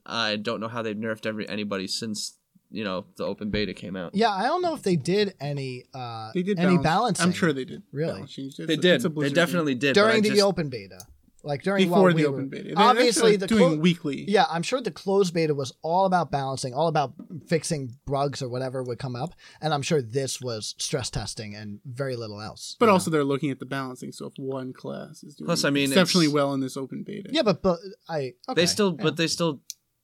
[0.05, 2.39] I don't know how they've nerfed every anybody since
[2.71, 4.15] you know the open beta came out.
[4.15, 7.27] Yeah, I don't know if they did any uh They did any balance- balancing.
[7.27, 7.83] I'm sure they did.
[7.93, 8.13] Really?
[8.13, 8.47] balancing.
[8.47, 8.87] It's They did.
[8.97, 9.45] it's They Blizzard game.
[9.45, 9.95] definitely did.
[9.95, 11.01] during the just- open beta.
[11.47, 12.69] Like during before while the we open were- beta.
[12.71, 14.25] They- Obviously, the doing clo- weekly.
[14.29, 17.15] Yeah, I'm sure the closed beta was all about balancing, all about
[17.47, 21.79] fixing bugs or whatever would come up, and I'm sure this was stress testing and
[21.87, 22.75] very little else.
[22.81, 22.93] But you know?
[22.95, 24.11] also, they're looking at the balancing.
[24.11, 27.31] So if one class is doing Plus, I mean, exceptionally well in this open beta,
[27.33, 27.79] yeah, but but
[28.09, 29.05] I okay, they still yeah.
[29.05, 29.61] but they still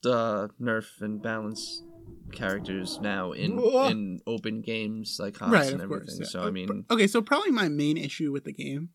[0.07, 1.83] uh nerf and balance
[2.33, 3.89] characters now in Whoa.
[3.89, 6.03] in open games like HOTS right, and of course.
[6.03, 6.21] everything.
[6.23, 6.29] yeah.
[6.29, 8.91] So I mean okay, so probably my main issue with the game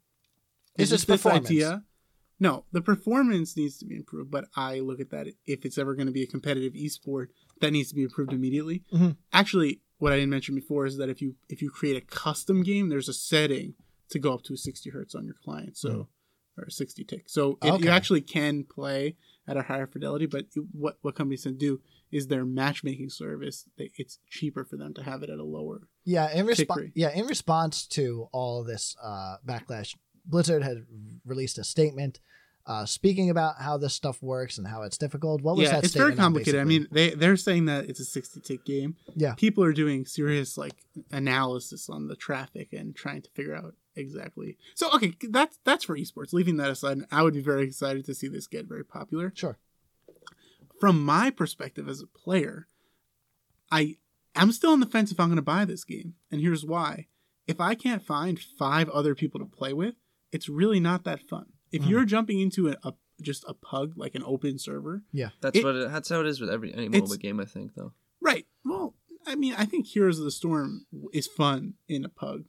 [0.77, 1.47] Is is its just this performance.
[1.47, 1.83] idea.
[2.39, 5.95] No, the performance needs to be improved, but I look at that if it's ever
[5.95, 7.27] going to be a competitive esport,
[7.61, 8.83] that needs to be improved immediately.
[8.93, 9.17] Mhm.
[9.33, 12.61] Actually, what I didn't mention before is that if you if you create a custom
[12.63, 13.73] game, there's a setting
[14.09, 16.07] to go up to 60 hertz on your client, so
[16.59, 17.29] or 60 tick.
[17.29, 17.75] So it, Mm-hmm.
[17.75, 17.83] Okay.
[17.85, 19.15] you actually can play
[19.47, 21.81] at a higher fidelity, but it, what what companies can do
[22.11, 23.65] is their matchmaking service.
[23.77, 25.87] They, it's cheaper for them to have it at a lower.
[26.05, 29.95] Yeah, in response, yeah, in response to all this uh, backlash,
[30.27, 30.85] Blizzard had
[31.25, 32.19] released a statement
[32.67, 35.41] uh, speaking about how this stuff works and how it's difficult.
[35.41, 35.85] What was yeah, that?
[35.85, 36.59] it's very complicated.
[36.59, 38.97] I mean, they they're saying that it's a 60 tick game.
[39.15, 39.33] Yeah.
[39.35, 40.73] people are doing serious like
[41.11, 44.57] analysis on the traffic and trying to figure out exactly.
[44.75, 46.33] So okay, that's that's for esports.
[46.33, 49.31] Leaving that aside, I would be very excited to see this get very popular.
[49.33, 49.57] sure.
[50.79, 52.67] From my perspective as a player,
[53.71, 53.95] I
[54.35, 57.07] I'm still on the fence if I'm going to buy this game, and here's why.
[57.47, 59.95] If I can't find five other people to play with,
[60.31, 61.45] it's really not that fun.
[61.71, 61.89] If Mhm.
[61.89, 65.63] you're jumping into a, a just a pug like an open server, yeah, that's it-
[65.65, 67.93] what it, that's how it is with every any it's- MOBA game I think though.
[68.21, 68.45] Right.
[68.63, 72.45] Well, I mean, I think Heroes of the Storm is fun in a pug.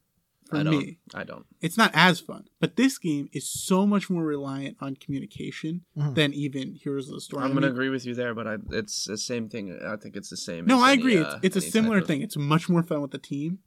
[0.46, 0.78] for I don't.
[0.78, 0.98] me.
[1.12, 1.44] I don't.
[1.60, 6.14] It's not as fun, but this game is so much more reliant on communication Mhm.
[6.14, 7.42] than even Heroes of the Storm.
[7.44, 9.78] I'm I gonna mean, agree with you there, but I, it's the same thing.
[9.84, 10.64] I think it's the same.
[10.64, 11.18] No, as I any, agree.
[11.18, 12.22] uh, it's it's a similar of- thing.
[12.22, 13.58] It's much more fun with the team,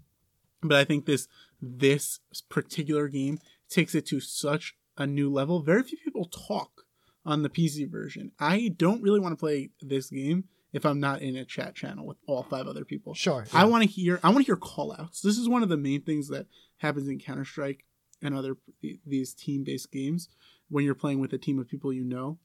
[0.64, 1.28] but I think this
[1.62, 3.38] this particular game
[3.72, 5.61] takes it to such a new level.
[5.61, 6.86] Very few people talk
[7.26, 8.32] on the PC version.
[8.39, 12.05] I don't really want to play this game if I'm not in a chat channel
[12.05, 13.13] with all five other people.
[13.13, 13.45] Sure.
[13.53, 15.22] I want to hear I want to hear call outs.
[15.22, 16.47] This is one of the main things that
[16.78, 17.86] happens in Counter Strike
[18.22, 18.57] and other
[19.05, 20.30] these team based games
[20.69, 22.38] when you're playing with a team of people you know.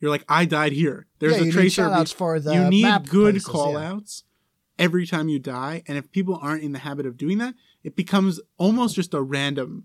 [0.00, 1.06] You're like, I died here.
[1.18, 2.06] There's yeah, a need tracer.
[2.06, 3.92] for the you need good places, call yeah.
[3.92, 4.24] outs
[4.78, 7.54] every time you die, and if people aren't in the habit of doing that,
[7.84, 9.84] it becomes almost just a random,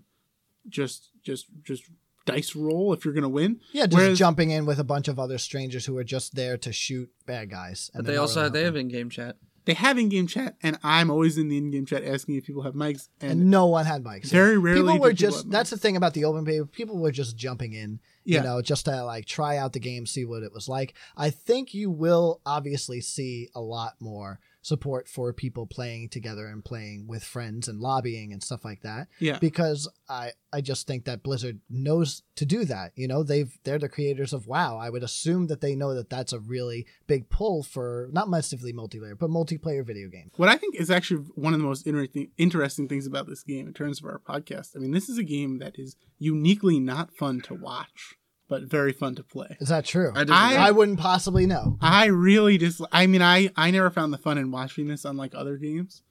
[0.68, 1.84] just just just
[2.24, 3.60] dice roll if you're gonna win.
[3.72, 6.56] Yeah, just Whereas- jumping in with a bunch of other strangers who are just there
[6.58, 7.90] to shoot bad guys.
[7.94, 9.36] and But they're they not also really they have in-game chat.
[9.64, 12.74] They have in-game chat, and I'm always in the in-game chat asking if people have
[12.74, 14.26] mics, and, and no one had mics.
[14.26, 17.10] very rarely people were just have that's the thing about the open beta people were
[17.10, 18.38] just jumping in Yeah.
[18.38, 21.30] you know just to like try out the game see what it was like i
[21.30, 27.06] think you will obviously see a lot more support for people playing together and playing
[27.06, 29.38] with friends and lobbying and stuff like that yeah.
[29.38, 33.78] because i i just think that blizzard knows to do that you know they've they're
[33.78, 37.28] the creators of wow i would assume that they know that that's a really big
[37.28, 41.54] pull for not massively multiplayer but multiplayer video games What I think is actually one
[41.54, 44.76] of the most interesting interesting things about this game in terms of our podcast.
[44.76, 48.16] I mean, this is a game that is uniquely not fun to watch,
[48.48, 49.56] but very fun to play.
[49.60, 53.50] is that true I, I- I wouldn't possibly know I really just, I mean, I
[53.56, 56.02] I never found the fun in watching this, unlike other games.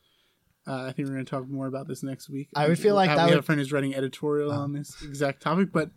[0.67, 2.49] Uh, I think we're going to talk more about this next week.
[2.55, 4.55] I would feel like Uh, that we have a friend who's writing editorial Oh.
[4.61, 5.91] on this exact topic, but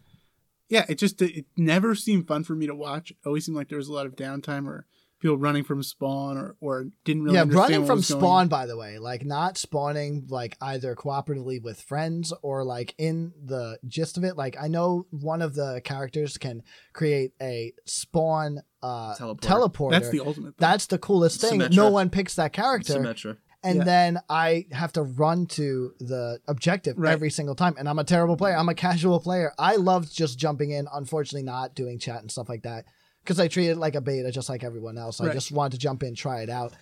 [0.68, 3.10] yeah, it just it never seemed fun for me to watch.
[3.12, 4.86] It always seemed like there was a lot of downtime or
[5.20, 8.40] people running from spawn or or didn't really yeah, running what from was going spawn,
[8.42, 8.48] on.
[8.48, 13.78] by the way, like not spawning like either cooperatively with friends or like in the
[13.86, 14.36] gist of it.
[14.36, 16.62] Like I know one of the characters can
[16.92, 19.40] create a spawn uh Teleporter.
[19.40, 19.90] teleporter.
[19.90, 20.46] That's the ultimate.
[20.50, 20.54] thing.
[20.58, 21.60] That's the coolest thing.
[21.60, 21.74] Symmetra.
[21.76, 22.94] No one picks that character.
[22.94, 23.36] Symmetra.
[23.64, 23.84] and Yeah.
[23.84, 27.10] then I have to run to the objective Right.
[27.12, 27.74] every single time.
[27.76, 28.56] And I'm a terrible player.
[28.56, 29.52] I'm a casual player.
[29.58, 30.86] I loved just jumping in.
[30.92, 32.84] Unfortunately, not doing chat and stuff like that
[33.28, 35.20] because I treat it like a beta, just like everyone else.
[35.20, 36.72] I just wanted to jump in, try it out.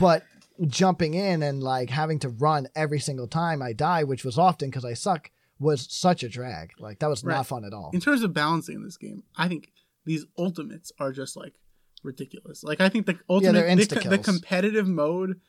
[0.00, 0.24] But
[0.66, 4.68] jumping in and like having to run every single time I die, which was often
[4.68, 5.30] because I suck,
[5.60, 6.72] was such a drag.
[6.80, 7.36] Like that was Right.
[7.36, 7.90] not fun at all.
[7.94, 9.70] in terms of balancing this game, I think
[10.04, 11.54] these ultimates are just like
[12.02, 12.64] ridiculous.
[12.64, 15.40] Like I think the ultimate, they're the, the competitive mode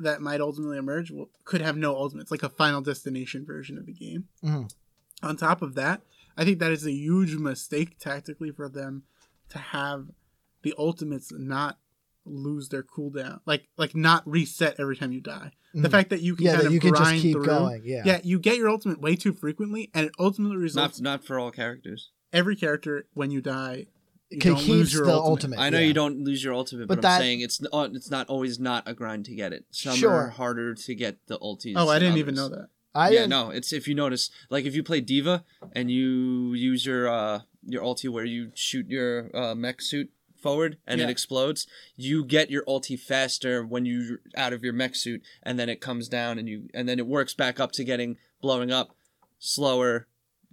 [0.00, 3.86] that might ultimately emerge will, could have no ultimates, like a Final Destination version of
[3.86, 4.24] the game.
[4.42, 4.68] Mhm.
[5.22, 6.02] On top of that,
[6.36, 9.04] I think that is a huge mistake tactically for them
[9.52, 10.06] to have
[10.62, 11.78] the ultimates not
[12.24, 15.52] lose their cooldown, like like not reset every time you die.
[15.74, 15.90] The Mhm.
[15.90, 17.82] fact that you can Yeah, kind of you can just grind keep through, going.
[17.84, 18.02] Yeah.
[18.04, 21.38] yeah, you get your ultimate way too frequently, and it ultimately results Not not for
[21.38, 22.10] all characters.
[22.32, 23.86] every character when you die
[24.30, 25.56] you Can don't keep lose your the ultimate.
[25.58, 25.58] ultimate.
[25.60, 25.86] I know yeah.
[25.88, 28.58] you don't lose your ultimate, But but, that- I'm saying it's not, it's not always
[28.58, 29.66] not a grind to get it.
[29.72, 30.10] Some Sure.
[30.10, 31.74] are harder to get the ultis.
[31.76, 32.68] Oh, I didn't even know that.
[32.94, 36.54] I yeah, didn't- no, it's if you notice, like if you play D.Va and you
[36.54, 40.10] use your uh your ulti where you shoot your uh, mech suit
[40.40, 41.06] forward and Yeah.
[41.06, 45.58] it explodes, you get your ulti faster when you're out of your mech suit, and
[45.58, 48.70] then it comes down and you and then it works back up to getting blowing
[48.72, 48.96] up
[49.38, 50.06] slower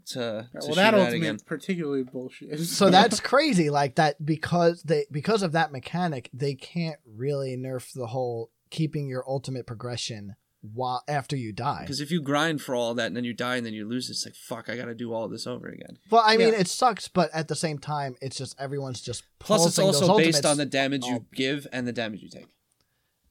[0.07, 1.35] to, to well, shoot that at ultimate again.
[1.35, 2.59] is particularly bullshit.
[2.61, 7.93] so that's crazy like that because they because of that mechanic they can't really nerf
[7.93, 12.75] the whole keeping your ultimate progression while after you die Because if you grind for
[12.75, 14.85] all that and then you die and then you lose, it's like fuck, I got
[14.85, 15.97] to do all this over again.
[16.11, 16.59] well i mean Yeah.
[16.59, 20.17] it sucks but at the same time it's just everyone's just Plus, it's also those
[20.17, 21.25] based on the damage you Oh.
[21.33, 22.47] give and the damage you take.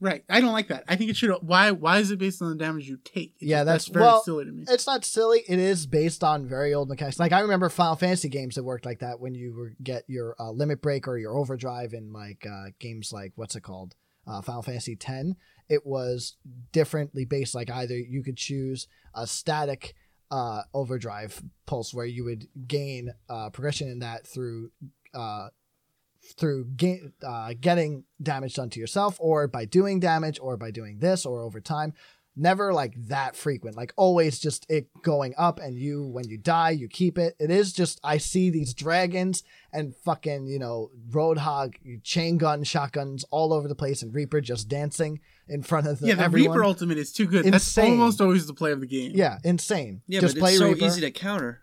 [0.00, 0.24] right.
[0.30, 0.84] I don't like that.
[0.88, 1.30] I think it should.
[1.42, 1.70] Why?
[1.72, 3.34] Why is it based on the damage you take?
[3.40, 4.64] It's Yeah, just- that's- very well, silly to me.
[4.68, 8.28] it's not silly it is based on very old mechanics like i remember final fantasy
[8.28, 11.36] games that worked like that when you were get your uh, limit break or your
[11.36, 13.94] overdrive in like uh, games like what's it called
[14.26, 15.34] uh, final fantasy 10
[15.68, 16.36] it was
[16.72, 17.54] differently based.
[17.54, 19.94] Like either you could choose a static
[20.30, 24.70] uh, overdrive pulse where you would gain uh, progression in that through
[25.14, 25.48] uh,
[26.36, 30.98] through ga- uh, getting damage done to yourself or by doing damage or by doing
[30.98, 31.94] this or over time
[32.38, 36.70] never like that frequent like always just it going up and you when you die
[36.70, 41.74] you keep it it is just i see these dragons and fucking you know roadhog
[42.02, 46.08] chain gun shotguns all over the place and reaper just dancing in front of the,
[46.08, 46.56] yeah, the everyone.
[46.56, 47.46] Reaper ultimate is too good.
[47.46, 49.12] That's almost always the play of the game.
[49.14, 51.62] yeah insane Yeah, just but play it's so reaper easy to counter.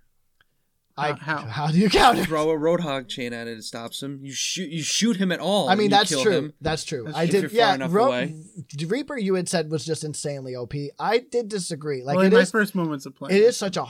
[0.98, 1.38] I How- how?
[1.48, 2.24] how do you counter?
[2.24, 4.20] Throw a roadhog chain at it, it stops him.
[4.24, 5.68] You shoot you shoot him at all.
[5.70, 6.32] I mean that's true.
[6.32, 6.54] Him.
[6.62, 7.04] That's true.
[7.06, 7.32] That's I true.
[7.32, 7.44] did.
[7.46, 8.36] If you're far Yeah, enough Ro- away.
[8.88, 10.74] Reaper you had said was just insanely OP.
[10.98, 12.02] I did disagree.
[12.04, 12.52] Like well, it in my is.
[12.52, 13.86] first moments of playing, It is such a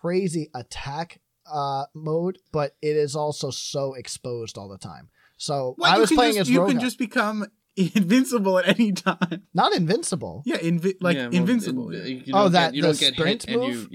[0.00, 1.20] crazy attack
[1.52, 5.10] uh, mode, but it is also so exposed all the time.
[5.36, 6.68] So Well, I was playing just, as you Roadhog.
[6.70, 7.46] can just become
[7.76, 9.42] invincible at any time.
[9.54, 10.42] not invincible.
[10.46, 11.90] Yeah, invi- like Yeah, well, invincible.
[11.92, 12.22] it- yeah.
[12.24, 13.88] you Oh, that- get, you the don't get sprint hit and you move?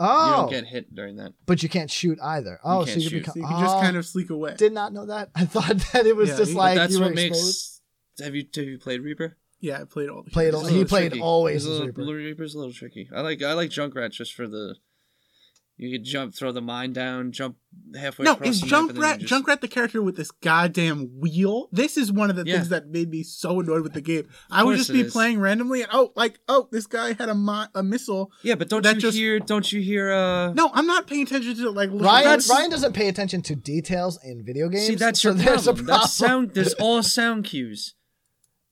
[0.00, 0.06] Yeah.
[0.06, 1.32] You Oh, don't get hit during that.
[1.46, 2.58] but you can't shoot either.
[2.64, 3.24] Oh, so can't you shoot.
[3.24, 3.56] can So you become.
[3.56, 4.54] can just oh, kind of sneak away.
[4.56, 5.30] did not know that.
[5.34, 7.44] I thought that it was Yeah, just you- like that's you were what exposed.
[7.46, 7.80] makes.
[8.26, 9.36] Have you have you played Reaper?
[9.60, 11.22] yeah, I played all the Played all- It's a he played tricky.
[11.22, 12.00] always It's a as little, Reaper.
[12.02, 12.14] Reaper.
[12.16, 13.08] Reaper's a little tricky.
[13.14, 14.76] I like I like Junkrat just for the.
[15.76, 17.56] You could jump, throw the mine down, jump
[17.96, 20.16] halfway No, across is the map, and then Junkrat you just- Junkrat the character with
[20.16, 21.68] this goddamn wheel?
[21.72, 22.54] This is one of the Yeah.
[22.58, 24.28] things that made me so annoyed with the game.
[24.52, 25.12] I would just be is.
[25.12, 28.30] playing randomly and oh, like oh, this guy had a mi- a missile.
[28.44, 29.40] Yeah, but don't that you just- hear?
[29.40, 30.12] Don't you hear?
[30.12, 33.56] Uh, No, I'm not paying attention to like Ryan That's- Ryan doesn't pay attention to
[33.56, 34.86] details in video games.
[34.86, 35.58] See, that's so your problem.
[35.60, 35.86] a problem.
[35.86, 36.50] That's sound.
[36.54, 37.94] There's all sound cues.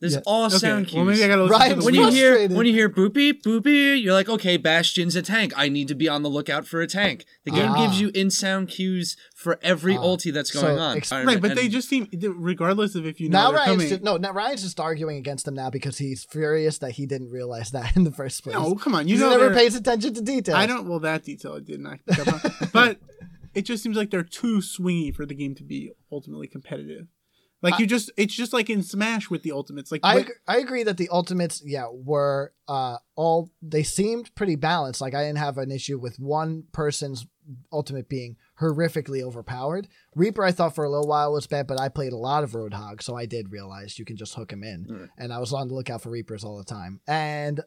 [0.02, 0.20] There's Yeah.
[0.26, 0.96] all Okay, sound cues.
[0.96, 2.56] well maybe I gotta listen Ryan's to when you hear frustrated.
[2.56, 5.52] when you hear boopy boopy, you're like, okay, Bastion's a tank.
[5.56, 7.24] I need to be on the lookout for a tank.
[7.44, 7.86] The game Ah.
[7.86, 10.02] gives you in sound cues for every Ah.
[10.02, 10.96] ulti that's So, going on.
[10.96, 13.88] ex- Right, but they just seem regardless of if you know now Ryan's coming.
[13.88, 17.30] just, no, now Ryan's just arguing against him now because he's furious that he didn't
[17.30, 18.54] realize that in the first place.
[18.54, 20.56] no, come on, you know never pays attention to details.
[20.56, 20.88] I don't.
[20.88, 22.26] Well, that detail I did not pick
[22.72, 22.98] but
[23.54, 27.06] it just seems like they're too swingy for the game to be ultimately competitive.
[27.62, 29.92] Like you just, it's just like in Smash with the ultimates.
[29.92, 34.56] Like I what- I agree that the ultimates, yeah, were uh all they seemed pretty
[34.56, 35.00] balanced.
[35.00, 37.26] Like I didn't have an issue with one person's
[37.72, 39.88] ultimate being horrifically overpowered.
[40.14, 42.52] Reaper, I thought for a little while was bad, but I played a lot of
[42.52, 45.08] Roadhog, so I did realize you can just hook him in, Mm.
[45.18, 47.00] and I was on the lookout for Reapers all the time.
[47.06, 47.60] And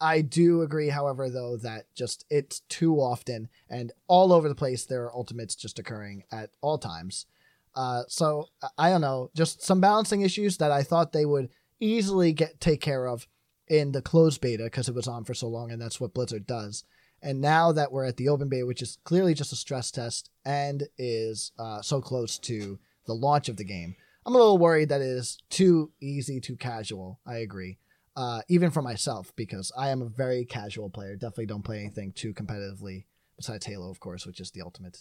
[0.00, 4.84] I do agree, however, though that just it's too often and all over the place.
[4.84, 7.26] There are ultimates just occurring at all times.
[7.74, 8.48] Uh, so
[8.78, 11.50] I- don't know, just some balancing issues that I thought they would
[11.80, 13.26] easily get take care of
[13.68, 16.46] in the closed beta because it was on for so long, and that's what Blizzard
[16.46, 16.84] does.
[17.22, 20.30] And now that we're at the open beta, which is clearly just a stress test
[20.44, 23.96] and is uh, so close to the launch of the game,
[24.26, 27.20] I'm a little worried that it is too easy, too casual.
[27.26, 27.78] I agree.
[28.16, 31.16] Uh, even for myself, because I am a very casual player.
[31.16, 33.06] Definitely don't play anything too competitively,
[33.36, 34.98] besides Halo, of course, which is the ultimate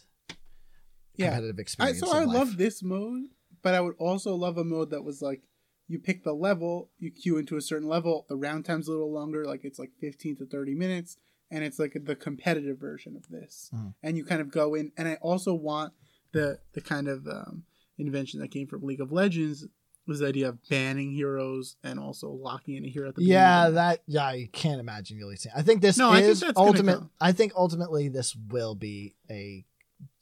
[1.16, 1.28] yeah.
[1.28, 1.99] competitive I, experience.
[1.99, 2.36] so I life.
[2.36, 3.24] love this mode,
[3.61, 5.43] but I would also love a mode that was like
[5.88, 9.11] you pick the level, you queue into a certain level, the round time's a little
[9.14, 11.18] longer, like it's like 15 to 30 minutes,
[11.51, 13.70] and it's like the competitive version of this.
[13.74, 13.93] Mhm.
[14.01, 15.93] And you kind of go in, and I also want
[16.32, 17.64] the the kind of um,
[17.97, 19.68] invention that came from League of Legends
[20.05, 23.70] was the idea of banning heroes and also locking in a hero at the Yeah,
[23.70, 25.53] that yeah, I can't imagine really seeing.
[25.55, 26.99] I think this No, I think is ultimate.
[27.22, 29.66] I think ultimately this will be a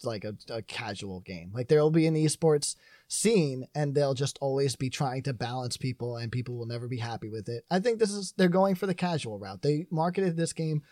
[0.03, 1.51] like a, a casual game.
[1.53, 2.75] Like there will be an esports
[3.07, 6.97] scene, and they'll just always be trying to balance people, and people will never be
[6.97, 7.65] happy with it.
[7.69, 9.61] I think this is they're going for the casual route.
[9.61, 10.83] They marketed this game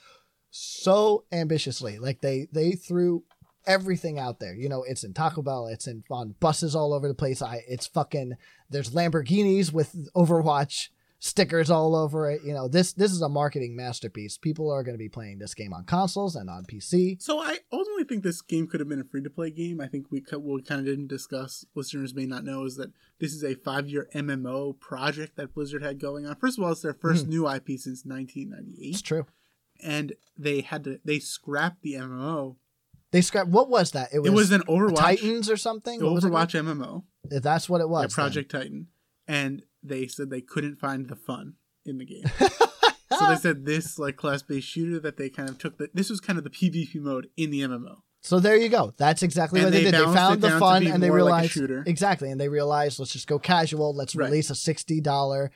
[0.52, 2.00] so ambitiously.
[2.00, 3.24] Like they they threw
[3.66, 4.56] everything out there.
[4.56, 7.42] You know, it's in Taco Bell, it's in on buses all over the place.
[7.42, 8.34] I it's fucking
[8.70, 12.42] there's Lamborghinis with Overwatch stickers all over it.
[12.44, 14.38] You know, this this is a marketing masterpiece.
[14.38, 17.22] People are going to be playing this game on consoles and on PC.
[17.22, 19.82] So I ultimately think this game could have been a free to play game.
[19.82, 22.92] I think we co- we kind of didn't discuss, listeners may not know, is that
[23.20, 26.36] this is a five year MMO project that Blizzard had going on.
[26.38, 27.30] First of all, it's their 1st Hmm.
[27.30, 28.96] new IP since 1998.
[28.96, 29.26] It's 1998, true.
[29.82, 32.56] and they had to they scrapped the MMO.
[33.12, 34.10] They scrapped what was that?
[34.14, 36.02] It was, it was an Overwatch Titans or something.
[36.02, 37.04] What was it Overwatch MMO, called?
[37.44, 38.04] That's what it was.
[38.04, 38.14] yeah, then.
[38.14, 38.88] Project Titan,
[39.28, 41.54] and they said they couldn't find the fun
[41.86, 42.24] in the game.
[42.40, 46.10] so they said this like class based shooter that they kind of took the this
[46.10, 47.98] was kind of the PvP mode in the MMO.
[48.22, 48.94] So there you go.
[48.98, 50.08] That's exactly And what they, they did.
[50.08, 53.28] They found the fun and they more like realized exactly, and they realized let's just
[53.28, 53.96] go casual.
[53.96, 54.26] Let's Right.
[54.26, 55.52] release a sixty dollar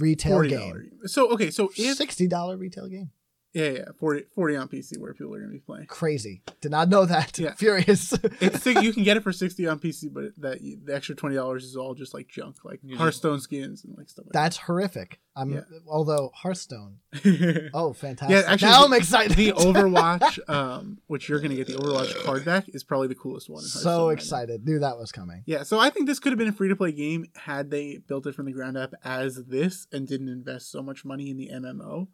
[0.00, 0.90] retail game.
[1.04, 3.10] So okay, so if Sixty dollar retail game.
[3.52, 5.86] Yeah, yeah, 40, 40 on PC where people are going to be playing.
[5.86, 6.40] Crazy.
[6.60, 7.36] Did not know that.
[7.38, 7.54] Yeah.
[7.56, 8.12] Furious.
[8.40, 11.34] It's si- you can get it for sixty on PC, but that the extra twenty
[11.34, 14.26] dollars is all just like junk, like You Hearthstone skins and like stuff.
[14.26, 14.38] Like that.
[14.42, 15.18] That's horrific.
[15.36, 15.60] I'm Yeah.
[15.88, 16.98] although Hearthstone.
[17.74, 18.36] Oh, fantastic.
[18.44, 19.36] Yeah, actually, now the- I'm excited.
[19.36, 23.14] the Overwatch, um, which you're going to get the Overwatch card back, is probably the
[23.14, 23.58] coolest one.
[23.60, 24.64] in Hearthstone so right excited.
[24.66, 25.42] Knew that was coming.
[25.46, 27.98] Yeah, so I think this could have been a free to play game had they
[27.98, 31.36] built it from the ground up as this and didn't invest so much money in
[31.36, 32.08] the MMO.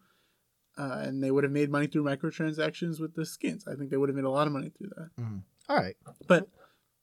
[0.79, 3.67] Uh, and they would have made money through microtransactions with the skins.
[3.67, 5.11] I think they would have made a lot of money through that.
[5.69, 5.97] All right.
[6.29, 6.49] But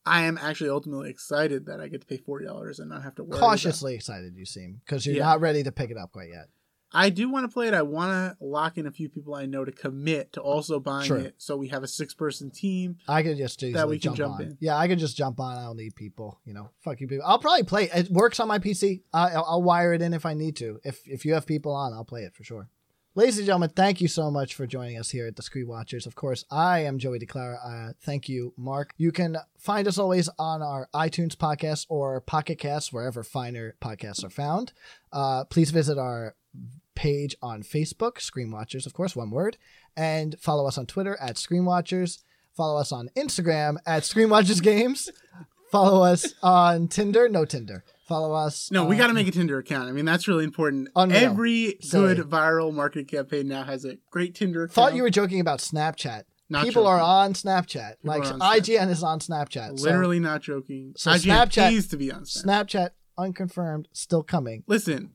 [0.06, 3.16] I am actually ultimately excited that I get to pay forty dollars and not have
[3.16, 3.38] to worry.
[3.38, 5.24] about- Cautiously excited you seem because you're Yeah.
[5.24, 6.50] not ready to pick it up quite yet.
[6.96, 7.74] I do want to play it.
[7.74, 11.08] I want to lock in a few people I know to commit to also buying
[11.08, 11.18] Sure.
[11.18, 12.98] it, so we have a six-person team.
[13.08, 14.42] I could just easily we can jump, jump on.
[14.44, 14.58] in.
[14.60, 15.58] Yeah, I could just jump on.
[15.58, 16.40] I don't need people.
[16.46, 17.26] You know, fuck you people.
[17.26, 17.90] I'll probably play.
[17.92, 19.02] It works on my PC.
[19.12, 20.80] I, I'll, I'll wire it in if I need to.
[20.84, 22.70] If if you have people on, I'll play it for sure.
[23.16, 26.08] Ladies and gentlemen, thank you so much for joining us here at the Screen Watchers.
[26.08, 27.58] Of course, I am Joey DeClara.
[27.64, 28.96] Uh, thank you, Mark.
[28.98, 34.24] You can find us always on our iTunes podcast or Pocket Casts, wherever finer podcasts
[34.24, 34.74] are found.
[35.12, 36.34] Uh, please visit our
[36.96, 39.58] page on Facebook, Screen Watchers, of course, one word,
[39.96, 42.24] and follow us on Twitter at Screen Watchers.
[42.58, 45.12] Follow us on Instagram at Screen Watchers Games.
[45.72, 47.84] Follow us on Tinder, no Tinder.
[48.14, 48.70] Follow us.
[48.70, 49.90] No, we uh, got to make a Tinder account.
[49.90, 50.90] I mean, that's really important.
[50.96, 51.18] Unreal.
[51.32, 52.14] Every Silly.
[52.14, 54.76] good viral marketing campaign now has a great Tinder account.
[54.76, 56.24] Thought you were joking about Snapchat.
[56.48, 56.94] Not People joking.
[56.94, 57.96] are on Snapchat.
[58.04, 59.80] like on IGN is on Snapchat.
[59.80, 60.94] So literally not joking.
[60.96, 62.46] so IGN Snapchat- pays to be on Snapchat.
[62.46, 64.64] Snapchat unconfirmed, still coming.
[64.68, 65.14] Listen,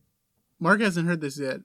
[0.59, 1.61] Mark hasn't heard this yet.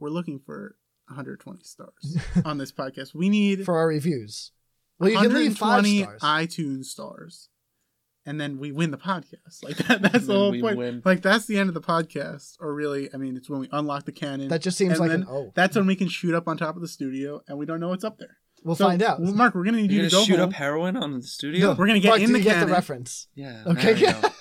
[0.00, 0.74] We're looking for
[1.06, 3.14] 120 stars on this podcast.
[3.14, 4.50] We need for our reviews.
[4.98, 6.20] Well, you can leave five stars.
[6.22, 7.48] iTunes stars,
[8.26, 9.62] and then we win the podcast.
[9.62, 10.76] Like that, that's the whole point.
[10.76, 11.02] win.
[11.04, 14.04] Like that's the end of the podcast, or really, I mean, it's when we unlock
[14.04, 14.48] the cannon.
[14.48, 15.52] that just seems and like an oh.
[15.54, 17.88] That's when we can shoot up on top of the studio, and we don't know
[17.88, 18.36] what's up there.
[18.64, 19.20] We'll So, find out.
[19.20, 20.50] well, Mark, we're gonna need You're you gonna go shoot home.
[20.50, 21.68] up heroin on the studio?
[21.72, 22.68] No, We're gonna get Mark, in the you get cannon.
[22.68, 23.26] the reference.
[23.34, 23.64] Yeah.
[23.66, 23.94] Okay.
[23.94, 24.28] there you go.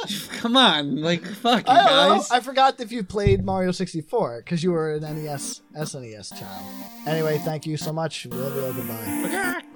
[0.40, 2.14] Come on, like fuck you I don't know.
[2.16, 2.30] guys.
[2.32, 6.64] I forgot if you played Mario 64 because you were an NES SNES child.
[7.06, 8.26] Anyway, thank you so much.
[8.28, 8.72] We love you all.
[8.72, 9.22] Goodbye.
[9.60, 9.66] Okay.